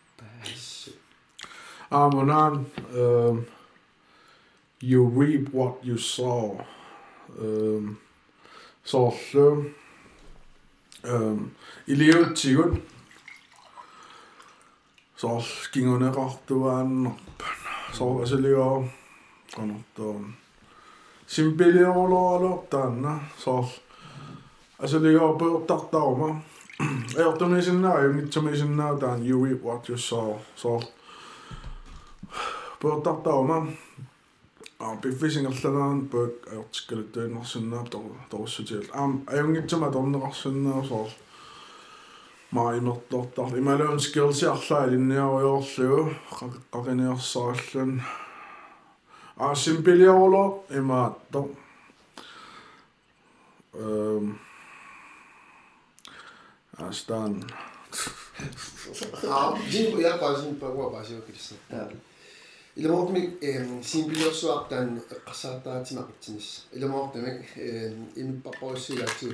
[1.92, 3.48] Amonan, um,
[4.80, 6.66] you reap what you sow.
[7.38, 7.98] Um,
[8.84, 9.14] så
[11.09, 11.51] um, um,
[11.87, 12.83] i livet tigun.
[15.17, 17.11] Så skingerne rartuan
[17.93, 18.89] så altså liga
[19.57, 20.21] kannattaa
[21.27, 23.69] simpeliolo aloittanna så
[24.79, 26.41] altså liga pöörtartauma
[27.19, 30.37] Ehdottomisen jungitsemisen näytään you reap what you sow.
[30.57, 30.81] Så
[32.81, 33.67] пуертартаума
[34.79, 41.11] аа пиффисингерланаан пуак аёртиккалуттуиннарсиннаап тор торуссутиал аам аюнгитсама торнеқарсиннаа соор
[42.51, 46.03] маимертортар ималуун скиллси арлаа илинниаруйоорлугу
[46.75, 47.93] қақиниарсааллун
[49.37, 50.45] аа симпилиорло
[50.79, 51.41] имаатто
[53.75, 54.39] эм.
[56.79, 57.45] Astaan.
[59.29, 61.03] Ah, jin ya pa jin pa wa
[62.77, 62.85] pa jo kris.
[62.85, 66.67] Ila mo mi em simplio so aptan qasata tima qitnis.
[66.73, 69.27] Ila mo mi em in pa po si la tu